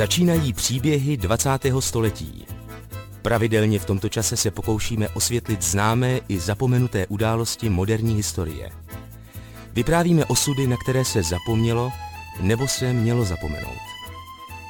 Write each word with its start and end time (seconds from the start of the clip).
Začínají 0.00 0.52
příběhy 0.52 1.16
20. 1.16 1.50
století. 1.80 2.46
Pravidelně 3.22 3.78
v 3.78 3.84
tomto 3.84 4.08
čase 4.08 4.36
se 4.36 4.50
pokoušíme 4.50 5.08
osvětlit 5.08 5.62
známé 5.62 6.20
i 6.28 6.38
zapomenuté 6.40 7.06
události 7.06 7.68
moderní 7.68 8.14
historie. 8.14 8.70
Vyprávíme 9.72 10.24
osudy, 10.24 10.66
na 10.66 10.76
které 10.76 11.04
se 11.04 11.22
zapomnělo 11.22 11.92
nebo 12.40 12.68
se 12.68 12.92
mělo 12.92 13.24
zapomenout. 13.24 13.82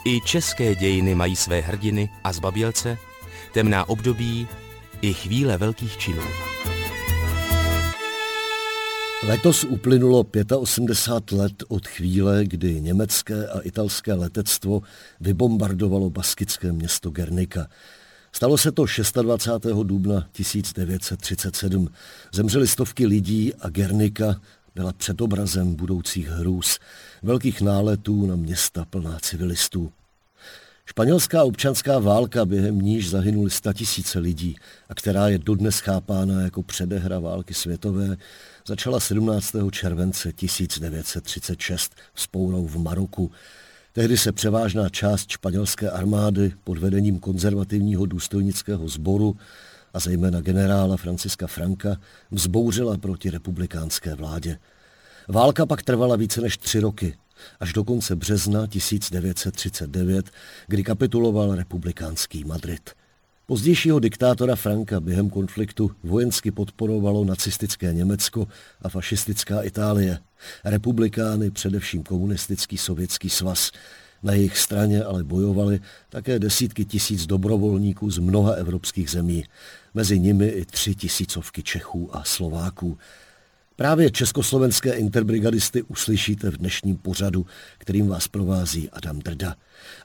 I 0.05 0.21
české 0.21 0.75
dějiny 0.75 1.15
mají 1.15 1.37
své 1.37 1.61
hrdiny 1.61 2.09
a 2.25 2.33
zbabělce, 2.33 2.99
temná 3.53 3.89
období 3.89 4.49
i 5.01 5.15
chvíle 5.15 5.59
velkých 5.59 5.97
činů. 5.97 6.23
Letos 9.29 9.65
uplynulo 9.65 10.27
85 10.59 11.39
let 11.39 11.63
od 11.69 11.87
chvíle, 11.87 12.45
kdy 12.45 12.81
německé 12.81 13.49
a 13.49 13.61
italské 13.61 14.13
letectvo 14.13 14.83
vybombardovalo 15.21 16.11
baskické 16.11 16.73
město 16.73 17.11
Gernika. 17.11 17.67
Stalo 18.33 18.59
se 18.59 18.73
to 18.73 18.85
26. 19.23 19.77
dubna 19.83 20.29
1937. 20.33 21.89
Zemřely 22.33 22.69
stovky 22.69 23.07
lidí 23.07 23.55
a 23.55 23.69
Gernika 23.69 24.41
byla 24.75 24.93
předobrazem 24.93 25.75
budoucích 25.75 26.29
hrůz, 26.29 26.79
velkých 27.23 27.61
náletů 27.61 28.27
na 28.27 28.37
města 28.37 28.85
plná 28.85 29.19
civilistů. 29.21 29.93
Španělská 30.91 31.45
občanská 31.45 31.99
válka, 31.99 32.45
během 32.45 32.81
níž 32.81 33.11
zahynuli 33.11 33.51
tisíce 33.75 34.19
lidí 34.19 34.57
a 34.89 34.95
která 34.95 35.29
je 35.29 35.39
dodnes 35.39 35.81
chápána 35.81 36.43
jako 36.43 36.63
předehra 36.63 37.19
války 37.19 37.55
světové, 37.55 38.17
začala 38.67 39.01
17. 39.01 39.57
července 39.71 40.33
1936 40.33 41.95
vzpounou 42.15 42.67
v 42.67 42.77
Maroku. 42.77 43.31
Tehdy 43.93 44.19
se 44.19 44.33
převážná 44.33 44.89
část 44.89 45.31
španělské 45.31 45.91
armády 45.91 46.53
pod 46.65 46.79
vedením 46.79 47.19
konzervativního 47.19 48.07
důstojnického 48.07 48.89
sboru 48.89 49.37
a 49.95 50.01
zejména 50.01 50.41
generála 50.41 50.97
Franciska 50.97 51.47
Franka 51.47 51.97
vzbouřila 52.31 52.99
proti 52.99 53.31
republikánské 53.31 54.15
vládě. 54.15 54.59
Válka 55.29 55.67
pak 55.67 55.83
trvala 55.83 56.17
více 56.17 56.41
než 56.41 56.59
tři 56.59 56.81
roky, 56.81 57.15
až 57.61 57.73
do 57.73 57.85
konce 57.85 58.17
března 58.17 58.67
1939, 58.67 60.31
kdy 60.67 60.85
kapituloval 60.85 61.55
republikánský 61.55 62.45
Madrid. 62.45 62.91
Pozdějšího 63.51 63.99
diktátora 63.99 64.57
Franka 64.57 65.01
během 65.01 65.31
konfliktu 65.31 65.91
vojensky 66.05 66.51
podporovalo 66.51 67.25
nacistické 67.25 67.95
Německo 67.95 68.49
a 68.83 68.89
fašistická 68.89 69.63
Itálie. 69.63 70.19
Republikány 70.65 71.51
především 71.51 72.03
komunistický 72.03 72.79
sovětský 72.79 73.31
svaz. 73.31 73.71
Na 74.23 74.33
jejich 74.33 74.59
straně 74.59 75.05
ale 75.05 75.25
bojovali 75.25 75.81
také 76.09 76.39
desítky 76.39 76.85
tisíc 76.85 77.27
dobrovolníků 77.27 78.11
z 78.11 78.19
mnoha 78.19 78.53
evropských 78.53 79.11
zemí, 79.11 79.45
mezi 79.95 80.19
nimi 80.19 80.47
i 80.47 80.65
tři 80.65 80.95
tisícovky 80.95 81.63
Čechů 81.63 82.17
a 82.17 82.25
Slováků. 82.25 82.99
Právě 83.81 84.11
československé 84.11 84.93
interbrigadisty 84.93 85.83
uslyšíte 85.83 86.51
v 86.51 86.57
dnešním 86.57 86.97
pořadu, 86.97 87.47
kterým 87.79 88.09
vás 88.09 88.29
provází 88.29 88.91
Adam 88.91 89.19
Drda. 89.19 89.55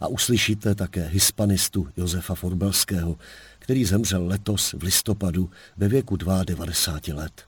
A 0.02 0.08
uslyšíte 0.08 0.76
také 0.76 1.08
hispanistu 1.08 1.88
Josefa 1.98 2.36
Forbelského, 2.36 3.16
který 3.60 3.86
zemřel 3.86 4.28
letos 4.28 4.74
v 4.74 4.84
listopadu 4.84 5.50
ve 5.78 5.88
věku 5.88 6.18
92 6.46 7.22
let. 7.22 7.44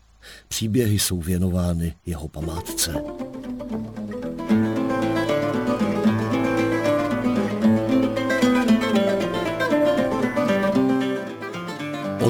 Příběhy 0.47 0.99
jsou 0.99 1.21
věnovány 1.21 1.95
jeho 2.05 2.27
památce. 2.27 2.93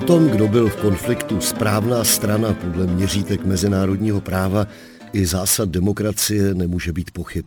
Tom, 0.07 0.29
kdo 0.29 0.47
byl 0.47 0.69
v 0.69 0.75
konfliktu 0.75 1.41
správná 1.41 2.03
strana 2.03 2.53
podle 2.53 2.87
měřítek 2.87 3.45
mezinárodního 3.45 4.21
práva 4.21 4.67
i 5.13 5.25
zásad 5.25 5.69
demokracie, 5.69 6.53
nemůže 6.53 6.93
být 6.93 7.11
pochyb. 7.11 7.45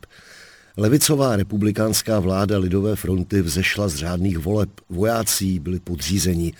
Levicová 0.76 1.36
republikánská 1.36 2.20
vláda 2.20 2.58
Lidové 2.58 2.96
fronty 2.96 3.42
vzešla 3.42 3.88
z 3.88 3.94
řádných 3.94 4.38
voleb, 4.38 4.70
vojácí 4.88 5.58
byli 5.58 5.80
podřízení. 5.80 6.54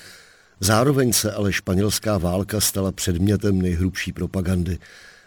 Zároveň 0.61 1.13
se 1.13 1.33
ale 1.33 1.53
španělská 1.53 2.19
válka 2.19 2.61
stala 2.61 2.93
předmětem 2.93 3.63
nejhrubší 3.63 4.13
propagandy. 4.13 4.79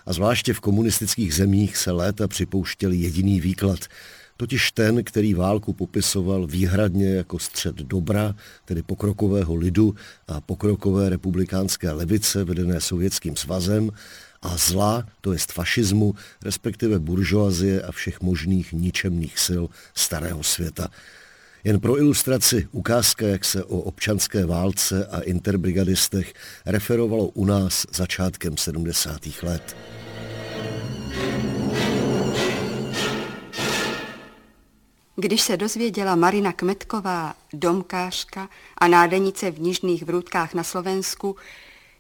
A 0.05 0.13
zvláště 0.13 0.53
v 0.53 0.59
komunistických 0.59 1.35
zemích 1.35 1.77
se 1.77 1.91
léta 1.91 2.27
připouštěl 2.27 2.91
jediný 2.91 3.41
výklad– 3.41 3.79
totiž 4.37 4.71
ten, 4.71 5.03
který 5.03 5.33
válku 5.33 5.73
popisoval 5.73 6.47
výhradně 6.47 7.09
jako 7.09 7.39
střed 7.39 7.75
dobra, 7.75 8.35
tedy 8.65 8.83
pokrokového 8.83 9.55
lidu 9.55 9.95
a 10.27 10.41
pokrokové 10.41 11.09
republikánské 11.09 11.91
levice 11.91 12.43
vedené 12.43 12.81
sovětským 12.81 13.35
svazem, 13.35 13.91
a 14.43 14.57
zla, 14.57 15.07
to 15.21 15.33
jest 15.33 15.51
fašismu, 15.51 16.15
respektive 16.43 16.99
buržoazie 16.99 17.81
a 17.81 17.91
všech 17.91 18.21
možných 18.21 18.73
ničemných 18.73 19.39
sil 19.47 19.63
starého 19.95 20.43
světa. 20.43 20.87
Jen 21.63 21.79
pro 21.79 21.97
ilustraci 21.97 22.67
ukázka, 22.71 23.27
jak 23.27 23.45
se 23.45 23.63
o 23.63 23.77
občanské 23.79 24.45
válce 24.45 25.05
a 25.05 25.21
interbrigadistech 25.21 26.33
referovalo 26.65 27.27
u 27.27 27.45
nás 27.45 27.85
začátkem 27.93 28.57
70. 28.57 29.21
let. 29.43 29.75
Když 35.23 35.41
se 35.41 35.57
dozvěděla 35.57 36.15
Marina 36.15 36.53
Kmetková, 36.53 37.35
domkářka 37.53 38.49
a 38.77 38.87
nádenice 38.87 39.51
v 39.51 39.59
Nižných 39.59 40.03
vrůdkách 40.03 40.53
na 40.53 40.63
Slovensku, 40.63 41.35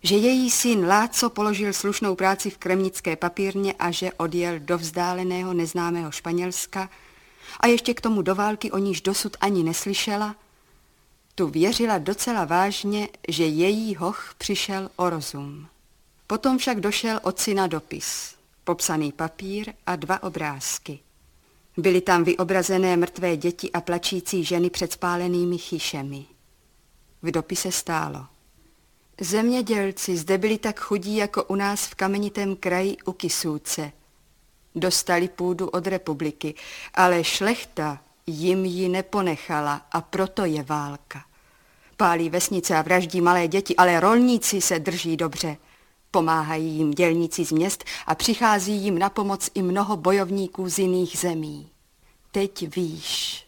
že 0.01 0.15
její 0.15 0.51
syn 0.51 0.87
Láco 0.87 1.29
položil 1.29 1.73
slušnou 1.73 2.15
práci 2.15 2.49
v 2.49 2.57
kremnické 2.57 3.15
papírně 3.15 3.73
a 3.79 3.91
že 3.91 4.13
odjel 4.13 4.59
do 4.59 4.77
vzdáleného 4.77 5.53
neznámého 5.53 6.11
Španělska 6.11 6.89
a 7.59 7.67
ještě 7.67 7.93
k 7.93 8.01
tomu 8.01 8.21
do 8.21 8.35
války 8.35 8.71
o 8.71 8.77
níž 8.77 9.01
dosud 9.01 9.37
ani 9.41 9.63
neslyšela, 9.63 10.35
tu 11.35 11.47
věřila 11.47 11.97
docela 11.97 12.45
vážně, 12.45 13.07
že 13.27 13.45
její 13.45 13.95
hoch 13.95 14.35
přišel 14.37 14.89
o 14.95 15.09
rozum. 15.09 15.67
Potom 16.27 16.57
však 16.57 16.79
došel 16.79 17.19
od 17.23 17.39
syna 17.39 17.67
dopis, 17.67 18.35
popsaný 18.63 19.11
papír 19.11 19.73
a 19.85 19.95
dva 19.95 20.23
obrázky. 20.23 20.99
Byly 21.77 22.01
tam 22.01 22.23
vyobrazené 22.23 22.97
mrtvé 22.97 23.37
děti 23.37 23.71
a 23.71 23.81
plačící 23.81 24.43
ženy 24.43 24.69
před 24.69 24.91
spálenými 24.91 25.57
chyšemi. 25.57 26.25
V 27.21 27.31
dopise 27.31 27.71
stálo. 27.71 28.25
Zemědělci 29.21 30.17
zde 30.17 30.37
byli 30.37 30.57
tak 30.57 30.79
chudí 30.79 31.15
jako 31.15 31.43
u 31.43 31.55
nás 31.55 31.85
v 31.85 31.95
kamenitém 31.95 32.55
kraji 32.55 32.97
u 33.05 33.11
Kisůce. 33.11 33.91
Dostali 34.75 35.27
půdu 35.27 35.67
od 35.67 35.87
republiky, 35.87 36.55
ale 36.93 37.23
šlechta 37.23 37.99
jim 38.27 38.65
ji 38.65 38.89
neponechala 38.89 39.81
a 39.91 40.01
proto 40.01 40.45
je 40.45 40.63
válka. 40.63 41.25
Pálí 41.97 42.29
vesnice 42.29 42.75
a 42.75 42.81
vraždí 42.81 43.21
malé 43.21 43.47
děti, 43.47 43.75
ale 43.75 43.99
rolníci 43.99 44.61
se 44.61 44.79
drží 44.79 45.17
dobře. 45.17 45.57
Pomáhají 46.13 46.75
jim 46.75 46.91
dělníci 46.91 47.45
z 47.45 47.51
měst 47.51 47.83
a 48.07 48.15
přichází 48.15 48.73
jim 48.73 48.99
na 48.99 49.09
pomoc 49.09 49.49
i 49.53 49.61
mnoho 49.61 49.97
bojovníků 49.97 50.69
z 50.69 50.79
jiných 50.79 51.17
zemí. 51.17 51.69
Teď 52.31 52.75
víš, 52.75 53.45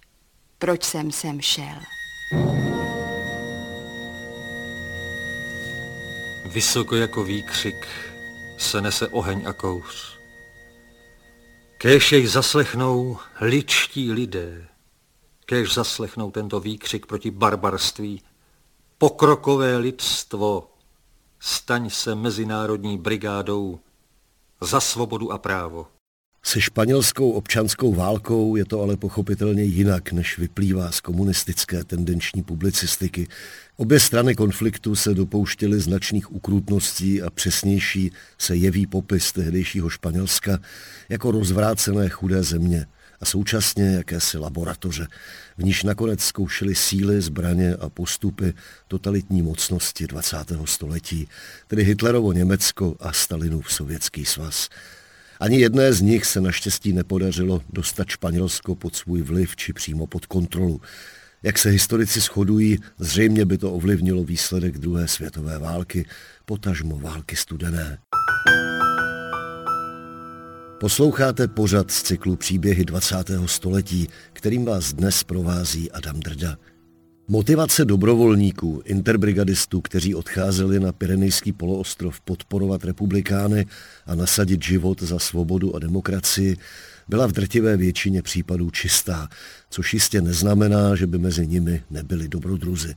proč 0.59 0.83
jsem 0.83 1.11
sem 1.11 1.41
šel. 1.41 1.79
Vysoko 6.53 6.95
jako 6.95 7.23
výkřik 7.23 7.87
se 8.57 8.81
nese 8.81 9.07
oheň 9.07 9.45
a 9.47 9.53
kous. 9.53 10.17
Kéž 11.78 12.11
jej 12.11 12.28
zaslechnou 12.28 13.17
ličtí 13.41 14.11
lidé, 14.11 14.67
kéž 15.45 15.73
zaslechnou 15.73 16.31
tento 16.31 16.59
výkřik 16.59 17.05
proti 17.05 17.31
barbarství, 17.31 18.22
pokrokové 18.97 19.78
lidstvo, 19.78 20.74
staň 21.45 21.89
se 21.89 22.15
mezinárodní 22.15 22.97
brigádou 22.97 23.79
za 24.61 24.79
svobodu 24.79 25.31
a 25.31 25.37
právo. 25.37 25.87
Se 26.43 26.61
španělskou 26.61 27.31
občanskou 27.31 27.93
válkou 27.93 28.55
je 28.55 28.65
to 28.65 28.81
ale 28.81 28.97
pochopitelně 28.97 29.63
jinak, 29.63 30.11
než 30.11 30.37
vyplývá 30.37 30.91
z 30.91 31.01
komunistické 31.01 31.83
tendenční 31.83 32.43
publicistiky. 32.43 33.27
Obě 33.77 33.99
strany 33.99 34.35
konfliktu 34.35 34.95
se 34.95 35.13
dopouštěly 35.13 35.79
značných 35.79 36.31
ukrutností 36.31 37.21
a 37.21 37.29
přesnější 37.29 38.11
se 38.37 38.55
jeví 38.55 38.87
popis 38.87 39.31
tehdejšího 39.31 39.89
Španělska 39.89 40.59
jako 41.09 41.31
rozvrácené 41.31 42.09
chudé 42.09 42.43
země 42.43 42.85
a 43.22 43.26
současně 43.26 43.84
jakési 43.84 44.38
laboratoře, 44.38 45.08
v 45.58 45.64
níž 45.64 45.84
nakonec 45.84 46.22
zkoušeli 46.22 46.76
síly, 46.76 47.22
zbraně 47.22 47.76
a 47.76 47.90
postupy 47.90 48.53
totalitní 48.88 49.41
mocnosti 49.41 50.08
20. 50.08 50.38
století, 50.66 51.28
tedy 51.67 51.84
Hitlerovo 51.84 52.34
Německo 52.34 52.96
a 53.00 53.14
Stalinův 53.14 53.73
sovětský 53.73 54.26
svaz. 54.26 54.70
Ani 55.40 55.59
jedné 55.59 55.94
z 55.94 56.02
nich 56.02 56.26
se 56.26 56.41
naštěstí 56.41 56.94
nepodařilo 56.94 57.62
dostat 57.70 58.09
Španělsko 58.09 58.76
pod 58.76 58.96
svůj 58.96 59.22
vliv 59.22 59.56
či 59.56 59.73
přímo 59.73 60.08
pod 60.08 60.26
kontrolu. 60.26 60.82
Jak 61.44 61.58
se 61.58 61.70
historici 61.70 62.20
shodují, 62.20 62.79
zřejmě 63.00 63.46
by 63.46 63.58
to 63.58 63.73
ovlivnilo 63.73 64.23
výsledek 64.23 64.78
druhé 64.78 65.08
světové 65.08 65.59
války, 65.59 66.06
potažmo 66.46 67.00
války 67.00 67.35
studené. 67.35 67.97
Posloucháte 70.79 71.47
pořad 71.47 71.91
z 71.91 72.03
cyklu 72.03 72.35
Příběhy 72.35 72.85
20. 72.85 73.16
století, 73.45 74.07
kterým 74.33 74.66
vás 74.66 74.93
dnes 74.93 75.23
provází 75.23 75.91
Adam 75.91 76.19
Drda. 76.19 76.57
Motivace 77.27 77.85
dobrovolníků, 77.85 78.81
interbrigadistů, 78.85 79.81
kteří 79.81 80.16
odcházeli 80.16 80.79
na 80.79 80.91
Pyrenejský 80.91 81.53
poloostrov 81.53 82.22
podporovat 82.22 82.85
republikány 82.85 83.66
a 84.05 84.16
nasadit 84.16 84.63
život 84.63 85.01
za 85.01 85.19
svobodu 85.19 85.75
a 85.75 85.79
demokracii, 85.79 86.57
byla 87.07 87.28
v 87.28 87.31
drtivé 87.31 87.78
většině 87.78 88.21
případů 88.21 88.71
čistá, 88.71 89.29
což 89.69 89.93
jistě 89.93 90.21
neznamená, 90.21 90.95
že 90.95 91.07
by 91.07 91.17
mezi 91.17 91.47
nimi 91.47 91.83
nebyli 91.89 92.28
dobrodruzi. 92.28 92.95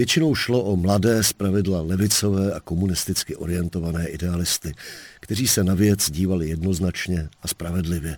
Většinou 0.00 0.34
šlo 0.34 0.64
o 0.64 0.76
mladé, 0.76 1.22
zpravidla 1.22 1.82
levicové 1.82 2.52
a 2.52 2.60
komunisticky 2.60 3.36
orientované 3.36 4.08
idealisty, 4.08 4.74
kteří 5.20 5.48
se 5.48 5.64
na 5.64 5.74
věc 5.74 6.10
dívali 6.10 6.48
jednoznačně 6.48 7.28
a 7.42 7.48
spravedlivě. 7.48 8.16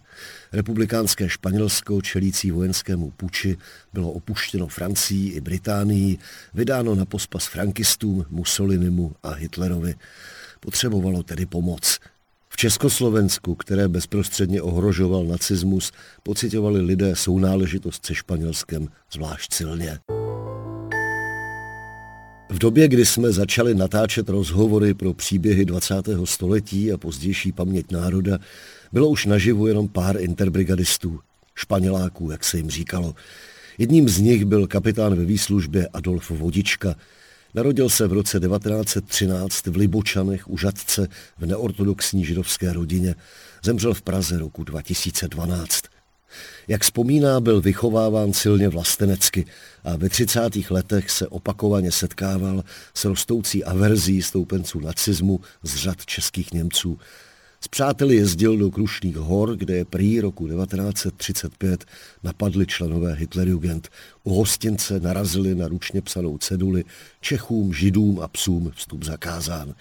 Republikánské 0.53 1.29
Španělsko, 1.29 2.03
čelící 2.03 2.51
vojenskému 2.51 3.11
puči, 3.11 3.57
bylo 3.93 4.13
opuštěno 4.13 4.67
Francií 4.67 5.31
i 5.33 5.41
Británií, 5.41 6.19
vydáno 6.55 6.95
na 6.95 7.05
pospas 7.05 7.47
frankistům, 7.47 8.27
Mussolinimu 8.31 9.13
a 9.23 9.31
Hitlerovi. 9.33 9.95
Potřebovalo 10.61 11.23
tedy 11.23 11.47
pomoc. 11.47 11.99
V 12.49 12.57
Československu, 12.57 13.55
které 13.55 13.89
bezprostředně 13.89 14.63
ohrožoval 14.63 15.25
nacismus, 15.25 15.93
pocitovali 16.23 16.81
lidé 16.81 17.17
sounáležitost 17.17 18.07
se 18.07 18.15
Španělskem 18.15 18.89
zvlášť 19.13 19.55
silně. 19.55 19.99
V 22.53 22.59
době, 22.59 22.89
kdy 22.89 23.07
jsme 23.07 23.33
začali 23.33 23.75
natáčet 23.75 24.29
rozhovory 24.29 24.95
pro 24.95 25.15
příběhy 25.15 25.65
20. 25.65 25.95
století 26.25 26.93
a 26.93 26.97
pozdější 26.97 27.53
paměť 27.53 27.91
národa, 27.91 28.39
bylo 28.93 29.09
už 29.09 29.27
naživu 29.27 29.67
jenom 29.67 29.89
pár 29.89 30.21
interbrigadistů, 30.21 31.21
španěláků, 31.55 32.31
jak 32.31 32.45
se 32.45 32.57
jim 32.57 32.71
říkalo. 32.71 33.15
Jedním 33.79 34.09
z 34.09 34.19
nich 34.19 34.45
byl 34.45 34.67
kapitán 34.67 35.15
ve 35.15 35.25
výslužbě 35.25 35.89
Adolf 35.93 36.31
Vodička. 36.31 36.95
Narodil 37.55 37.89
se 37.89 38.07
v 38.07 38.13
roce 38.13 38.41
1913 38.41 39.67
v 39.67 39.77
Libočanech 39.77 40.51
u 40.51 40.59
Žadce 40.59 41.09
v 41.39 41.47
neortodoxní 41.47 42.25
židovské 42.25 42.73
rodině. 42.73 43.15
Zemřel 43.65 43.95
v 43.95 44.03
Praze 44.03 44.39
roku 44.39 44.65
2012. 44.65 45.83
Jak 46.69 46.83
vzpomíná, 46.83 47.41
byl 47.41 47.61
vychováván 47.61 48.33
silně 48.33 48.69
vlastenecky 48.69 49.47
a 49.85 49.97
ve 49.97 50.09
30. 50.09 50.41
letech 50.71 51.11
se 51.11 51.29
opakovaně 51.29 51.93
setkával 51.93 52.65
s 52.95 53.05
rostoucí 53.05 53.65
averzí 53.65 54.23
stoupenců 54.23 54.81
nacismu 54.81 55.41
z 55.63 55.77
řad 55.77 56.07
českých 56.07 56.53
Němců. 56.53 56.99
S 57.65 57.69
přáteli 57.69 58.17
jezdil 58.17 58.57
do 58.57 58.71
Krušných 58.71 59.17
hor, 59.17 59.57
kde 59.57 59.77
je 59.77 59.85
prý 59.85 60.21
roku 60.21 60.49
1935 60.49 61.85
napadli 62.23 62.67
členové 62.67 63.15
Hitlerjugend. 63.15 63.89
U 64.25 64.35
hostince 64.35 65.01
narazili 65.01 65.55
na 65.55 65.69
ručně 65.69 66.03
psanou 66.03 66.39
ceduli 66.39 66.85
Čechům, 67.21 67.75
Židům 67.75 68.21
a 68.21 68.29
psům 68.29 68.73
vstup 68.75 69.05
zakázán. 69.05 69.75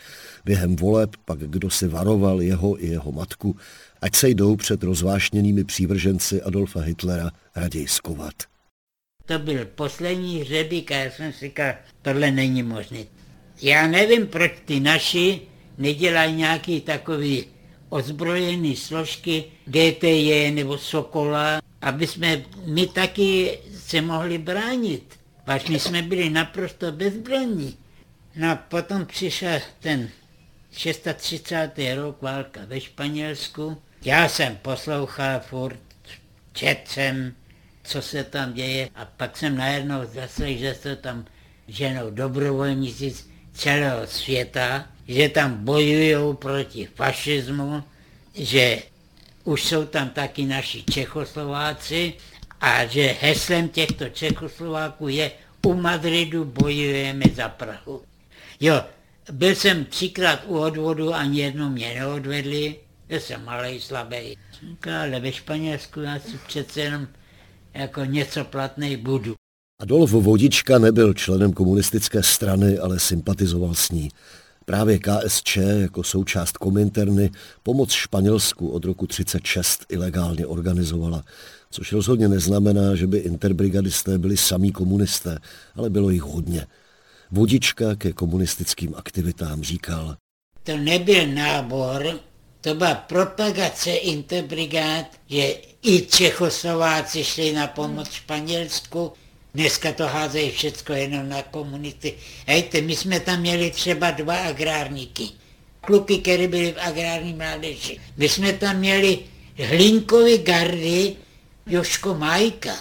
Během 0.46 0.76
voleb 0.76 1.16
pak 1.26 1.40
kdo 1.40 1.70
si 1.70 1.88
varoval 1.88 2.42
jeho 2.42 2.84
i 2.84 2.88
jeho 2.88 3.12
matku, 3.12 3.56
ať 4.02 4.16
se 4.16 4.30
jdou 4.30 4.56
před 4.56 4.84
rozvášněnými 4.84 5.64
přívrženci 5.64 6.42
Adolfa 6.42 6.80
Hitlera 6.80 7.32
raději 7.56 7.88
skovat. 7.88 8.34
To 9.26 9.40
byl 9.40 9.66
poslední 9.66 10.40
hřebík 10.40 10.92
a 10.92 10.96
já 10.96 11.12
jsem 11.12 11.34
si 11.34 11.40
říkal, 11.40 11.74
tohle 12.02 12.32
není 12.32 12.64
možné. 12.64 13.00
Já 13.62 13.88
nevím, 13.88 14.28
proč 14.28 14.52
ty 14.66 14.80
naši 14.80 15.42
nedělají 15.78 16.36
nějaký 16.36 16.82
takový 16.82 17.46
ozbrojený 17.90 18.76
složky 18.76 19.44
GTJ 19.66 20.52
nebo 20.52 20.78
Sokola, 20.78 21.62
aby 21.82 22.08
jsme 22.08 22.44
my 22.66 22.88
taky 22.88 23.60
se 23.78 24.02
mohli 24.02 24.38
bránit. 24.38 25.20
Až 25.48 25.70
my 25.70 25.80
jsme 25.80 26.02
byli 26.02 26.30
naprosto 26.30 26.92
bezbranní. 26.92 27.78
No 28.36 28.52
a 28.52 28.56
potom 28.56 29.06
přišel 29.06 29.60
ten 29.80 30.10
630. 30.72 31.72
rok 31.96 32.22
válka 32.22 32.62
ve 32.66 32.82
Španělsku. 32.82 33.78
Já 34.06 34.30
jsem 34.30 34.56
poslouchal 34.56 35.40
furt, 35.40 35.80
čet 36.54 36.80
jsem, 36.86 37.34
co 37.84 38.02
se 38.02 38.24
tam 38.24 38.54
děje 38.54 38.90
a 38.96 39.06
pak 39.06 39.38
jsem 39.38 39.58
najednou 39.58 40.06
zaslechl, 40.06 40.60
že 40.60 40.74
se 40.74 40.96
tam 40.96 41.26
ženou 41.68 42.10
dobrovolníci 42.10 43.14
celého 43.54 44.08
světa, 44.08 44.86
že 45.08 45.30
tam 45.30 45.66
bojují 45.66 46.36
proti 46.36 46.86
fašismu, 46.96 47.84
že 48.36 48.82
už 49.44 49.64
jsou 49.64 49.86
tam 49.86 50.10
taky 50.10 50.46
naši 50.46 50.84
Čechoslováci 50.84 52.14
a 52.62 52.86
že 52.86 53.16
heslem 53.22 53.70
těchto 53.70 54.10
Čechoslováků 54.10 55.08
je 55.08 55.32
u 55.66 55.74
Madridu 55.74 56.46
bojujeme 56.46 57.26
za 57.36 57.50
Prahu. 57.50 58.02
Jo, 58.60 58.84
byl 59.32 59.56
jsem 59.56 59.86
třikrát 59.86 60.44
u 60.46 60.60
odvodu, 60.60 61.14
ani 61.14 61.42
jednou 61.42 61.70
mě 61.70 61.94
neodvedli, 61.94 62.76
já 63.12 63.20
jsem 63.20 63.46
malý, 63.46 63.82
slabý. 63.82 64.38
Ale 65.00 65.20
ve 65.20 65.32
Španělsku 65.32 66.00
já 66.02 66.20
si 66.20 66.40
přece 66.48 66.82
jenom 66.82 67.08
jako 67.74 68.06
něco 68.06 68.44
platnej 68.46 68.98
budu. 68.98 69.36
Adolf 69.82 70.12
Vodička 70.12 70.80
nebyl 70.80 71.14
členem 71.14 71.54
komunistické 71.54 72.24
strany, 72.24 72.78
ale 72.78 73.00
sympatizoval 73.00 73.76
s 73.76 73.92
ní. 73.92 74.10
Právě 74.66 75.00
KSČ 75.00 75.58
jako 75.58 76.04
součást 76.04 76.58
Kominterny 76.58 77.32
pomoc 77.64 77.92
Španělsku 77.92 78.70
od 78.70 78.86
roku 78.86 79.08
36 79.08 79.86
ilegálně 79.90 80.46
organizovala, 80.46 81.24
což 81.72 81.92
rozhodně 81.92 82.28
neznamená, 82.28 82.96
že 82.96 83.08
by 83.08 83.18
interbrigadisté 83.18 84.18
byli 84.18 84.38
samí 84.38 84.72
komunisté, 84.72 85.38
ale 85.76 85.90
bylo 85.90 86.10
jich 86.10 86.22
hodně. 86.22 86.68
Vodička 87.32 87.96
ke 87.96 88.14
komunistickým 88.14 88.94
aktivitám 88.96 89.64
říkal. 89.64 90.16
To 90.64 90.78
nebyl 90.78 91.28
nábor, 91.28 92.20
to 92.62 92.76
byla 92.76 92.96
propagace 92.96 93.92
interbrigád, 93.92 95.06
že 95.30 95.56
i 95.84 96.02
Čechoslováci 96.02 97.24
šli 97.24 97.54
na 97.54 97.68
pomoc 97.68 98.12
Španělsku, 98.12 99.14
Dneska 99.54 99.92
to 99.92 100.08
házejí 100.08 100.52
všecko 100.52 100.94
jenom 100.94 101.30
na 101.30 101.42
komunity. 101.42 102.14
Hejte, 102.48 102.82
my 102.82 102.96
jsme 102.96 103.20
tam 103.20 103.40
měli 103.40 103.72
třeba 103.72 104.12
dva 104.12 104.36
agrárníky. 104.36 105.30
Kluky, 105.82 106.18
které 106.18 106.48
byly 106.48 106.72
v 106.72 106.78
agrární 106.80 107.34
mládeži. 107.34 108.00
My 108.18 108.30
jsme 108.30 108.54
tam 108.54 108.78
měli 108.78 109.20
Hlinkovi 109.56 110.38
gardy 110.38 111.16
Joško 111.68 112.14
Majka. 112.14 112.76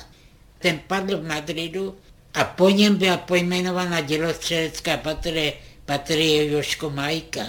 Ten 0.59 0.81
padl 0.87 1.17
v 1.17 1.27
Madridu 1.27 1.97
a 2.35 2.45
po 2.45 2.71
něm 2.71 2.97
byla 2.97 3.17
pojmenována 3.17 4.01
dělostřelecká 4.01 4.97
patrie, 4.97 5.53
patrie 5.85 6.51
Joško 6.51 6.91
Majka. 6.91 7.47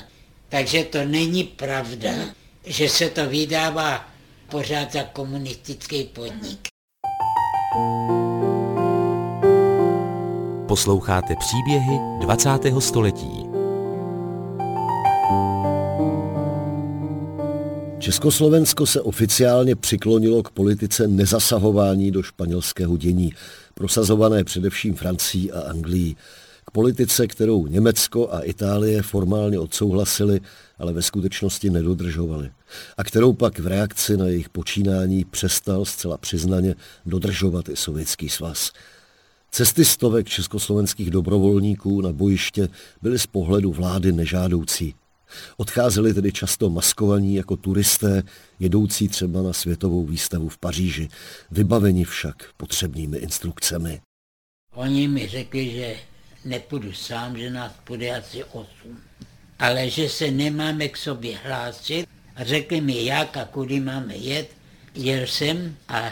Takže 0.52 0.84
to 0.84 1.06
není 1.06 1.44
pravda, 1.44 2.10
že 2.66 2.90
se 2.90 3.10
to 3.10 3.30
vydává 3.30 4.10
pořád 4.50 4.94
za 4.94 5.04
komunistický 5.04 6.04
podnik. 6.04 6.68
Posloucháte 10.68 11.36
příběhy 11.36 12.00
20. 12.20 12.50
století. 12.80 13.46
Československo 18.00 18.86
se 18.86 19.02
oficiálně 19.02 19.76
přiklonilo 19.76 20.44
k 20.44 20.50
politice 20.50 21.08
nezasahování 21.08 22.12
do 22.12 22.24
španělského 22.24 22.98
dění, 22.98 23.34
prosazované 23.74 24.44
především 24.44 24.96
Francií 24.96 25.52
a 25.52 25.62
Anglií. 25.62 26.18
K 26.66 26.72
politice, 26.72 27.28
kterou 27.28 27.68
Německo 27.68 28.34
a 28.34 28.40
Itálie 28.40 29.02
formálně 29.02 29.60
odsouhlasili, 29.60 30.42
ale 30.78 30.94
ve 30.94 31.02
skutečnosti 31.02 31.70
nedodržovali. 31.70 32.52
A 32.98 33.04
kterou 33.04 33.34
pak 33.34 33.60
v 33.60 33.68
reakci 33.68 34.18
na 34.18 34.26
jejich 34.26 34.50
počínání 34.50 35.26
přestal 35.26 35.86
zcela 35.86 36.18
přiznaně 36.18 36.76
dodržovat 37.06 37.70
i 37.70 37.76
Sovětský 37.76 38.30
svaz. 38.30 38.72
Cesty 39.52 39.86
stovek 39.86 40.30
československých 40.30 41.10
dobrovolníků 41.10 42.02
na 42.02 42.14
bojiště 42.14 42.70
byly 43.02 43.20
z 43.20 43.28
pohledu 43.28 43.72
vlády 43.72 44.12
nežádoucí. 44.12 44.96
Odcházeli 45.58 46.14
tedy 46.14 46.32
často 46.32 46.70
maskovaní 46.70 47.36
jako 47.36 47.56
turisté, 47.56 48.24
jedoucí 48.60 49.08
třeba 49.08 49.42
na 49.42 49.54
světovou 49.54 50.06
výstavu 50.06 50.50
v 50.50 50.58
Paříži, 50.58 51.10
vybaveni 51.52 52.04
však 52.04 52.36
potřebnými 52.58 53.18
instrukcemi. 53.18 54.02
Oni 54.74 55.08
mi 55.08 55.28
řekli, 55.28 55.70
že 55.70 55.96
nepůjdu 56.46 56.94
sám, 56.94 57.38
že 57.38 57.50
nás 57.50 57.72
půjde 57.84 58.18
asi 58.18 58.44
osm, 58.44 59.02
ale 59.60 59.90
že 59.90 60.10
se 60.10 60.32
nemáme 60.32 60.88
k 60.88 60.98
sobě 60.98 61.38
hlásit 61.38 62.08
řekli 62.38 62.82
mi, 62.82 63.06
jak 63.06 63.38
a 63.38 63.46
kudy 63.46 63.80
máme 63.80 64.16
jet. 64.16 64.50
Jel 64.96 65.28
jsem 65.28 65.78
a 65.88 66.10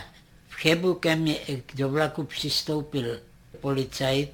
v 0.49 0.55
Chebu 0.55 0.93
ke 0.93 1.15
mně 1.15 1.35
do 1.73 1.89
vlaku 1.89 2.23
přistoupil 2.23 3.19
policajt, 3.61 4.31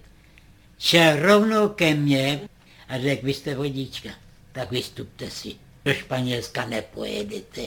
šel 0.80 1.20
rovnou 1.20 1.70
ke 1.70 1.96
mně 1.96 2.42
a 2.88 3.00
řekl, 3.00 3.26
vy 3.26 3.34
jste 3.34 3.56
vodička, 3.56 4.10
tak 4.52 4.72
vystupte 4.72 5.30
si. 5.30 5.56
Do 5.86 5.94
Španělska 5.94 6.66
nepojedete. 6.66 7.62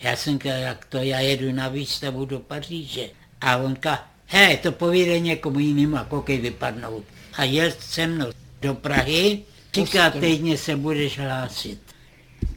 Já 0.00 0.16
jsem 0.16 0.32
říkal, 0.32 0.52
jak 0.52 0.84
to, 0.84 0.96
já 0.96 1.20
jedu 1.20 1.52
na 1.52 1.68
výstavu 1.68 2.24
do 2.24 2.40
Paříže. 2.40 3.10
A 3.40 3.56
on 3.56 3.74
říkal, 3.74 3.98
he, 4.26 4.56
to 4.56 4.72
povídej 4.72 5.20
někomu 5.20 5.58
jinému 5.58 5.96
a 5.96 6.04
koukej 6.04 6.38
vypadnout. 6.38 7.04
A 7.32 7.44
jel 7.44 7.72
se 7.80 8.06
mnou 8.06 8.26
do 8.60 8.74
Prahy, 8.74 9.42
říká, 9.74 10.10
týdně 10.10 10.58
se 10.58 10.76
budeš 10.76 11.18
hlásit. 11.18 11.78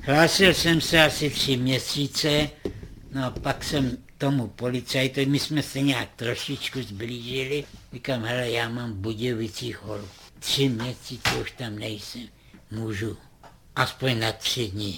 Hlásil 0.01 0.53
jsem 0.53 0.81
se 0.81 1.03
asi 1.03 1.29
tři 1.29 1.57
měsíce, 1.57 2.49
no 3.11 3.25
a 3.25 3.29
pak 3.29 3.63
jsem 3.63 3.97
tomu 4.17 4.47
policajtovi, 4.47 5.25
my 5.25 5.39
jsme 5.39 5.63
se 5.63 5.81
nějak 5.81 6.09
trošičku 6.15 6.81
zblížili, 6.81 7.63
říkám, 7.93 8.23
hele, 8.23 8.51
já 8.51 8.69
mám 8.69 8.91
v 8.91 8.95
Budějovicích 8.95 9.81
holku. 9.81 10.07
Tři 10.39 10.69
měsíce 10.69 11.29
už 11.41 11.51
tam 11.51 11.79
nejsem, 11.79 12.27
můžu, 12.71 13.17
aspoň 13.75 14.19
na 14.19 14.31
tři 14.31 14.67
dny. 14.67 14.93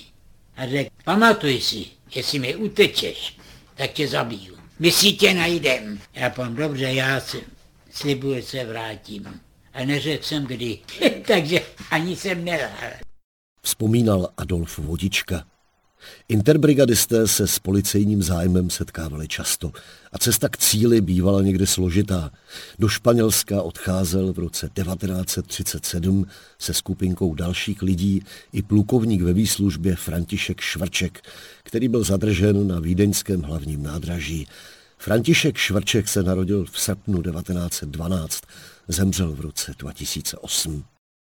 A 0.57 0.67
řekl, 0.67 0.89
pamatuj 1.03 1.61
si, 1.61 1.85
jestli 2.15 2.39
mi 2.39 2.55
utečeš, 2.55 3.37
tak 3.75 3.91
tě 3.91 4.07
zabiju. 4.07 4.57
My 4.79 4.91
si 4.91 5.13
tě 5.13 5.33
najdem. 5.33 5.99
Já 6.13 6.29
pám, 6.29 6.55
dobře, 6.55 6.83
já 6.83 7.19
si 7.19 7.43
slibuji, 7.91 8.41
se 8.41 8.65
vrátím. 8.65 9.39
A 9.77 9.85
neřekl 9.85 10.23
jsem 10.23 10.45
kdy, 10.45 10.79
takže 11.27 11.59
ani 11.91 12.15
jsem 12.15 12.45
nelhal. 12.45 12.91
Vzpomínal 13.61 14.29
Adolf 14.37 14.77
Vodička. 14.77 15.45
Interbrigadisté 16.29 17.27
se 17.27 17.47
s 17.47 17.59
policejním 17.59 18.23
zájmem 18.23 18.69
setkávali 18.69 19.27
často 19.27 19.71
a 20.11 20.17
cesta 20.17 20.49
k 20.49 20.57
cíli 20.57 21.01
bývala 21.01 21.41
někdy 21.41 21.67
složitá. 21.67 22.31
Do 22.79 22.87
Španělska 22.87 23.61
odcházel 23.61 24.33
v 24.33 24.39
roce 24.39 24.69
1937 24.73 26.25
se 26.59 26.73
skupinkou 26.73 27.35
dalších 27.35 27.81
lidí 27.81 28.23
i 28.53 28.61
plukovník 28.61 29.21
ve 29.21 29.33
výslužbě 29.33 29.95
František 29.95 30.61
Švrček, 30.61 31.21
který 31.63 31.87
byl 31.87 32.03
zadržen 32.03 32.67
na 32.67 32.79
vídeňském 32.79 33.41
hlavním 33.41 33.83
nádraží. 33.83 34.47
František 34.97 35.57
Švrček 35.57 36.07
se 36.07 36.23
narodil 36.23 36.65
v 36.65 36.79
srpnu 36.79 37.21
1912, 37.21 38.41
zemřel 38.87 39.31
v 39.31 39.39
roce 39.41 39.73
2008. 39.79 40.83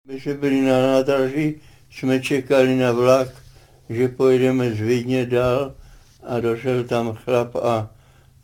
My 0.08 0.20
jsme 0.20 0.34
byli 0.34 0.62
na 0.62 0.82
nádraží, 0.82 1.56
jsme 1.92 2.20
čekali 2.20 2.76
na 2.76 2.92
vlak, 2.92 3.28
že 3.90 4.08
pojedeme 4.08 4.72
z 4.72 4.80
Vídně 4.80 5.26
dál 5.26 5.76
a 6.24 6.40
došel 6.40 6.84
tam 6.84 7.14
chlap 7.14 7.56
a 7.56 7.90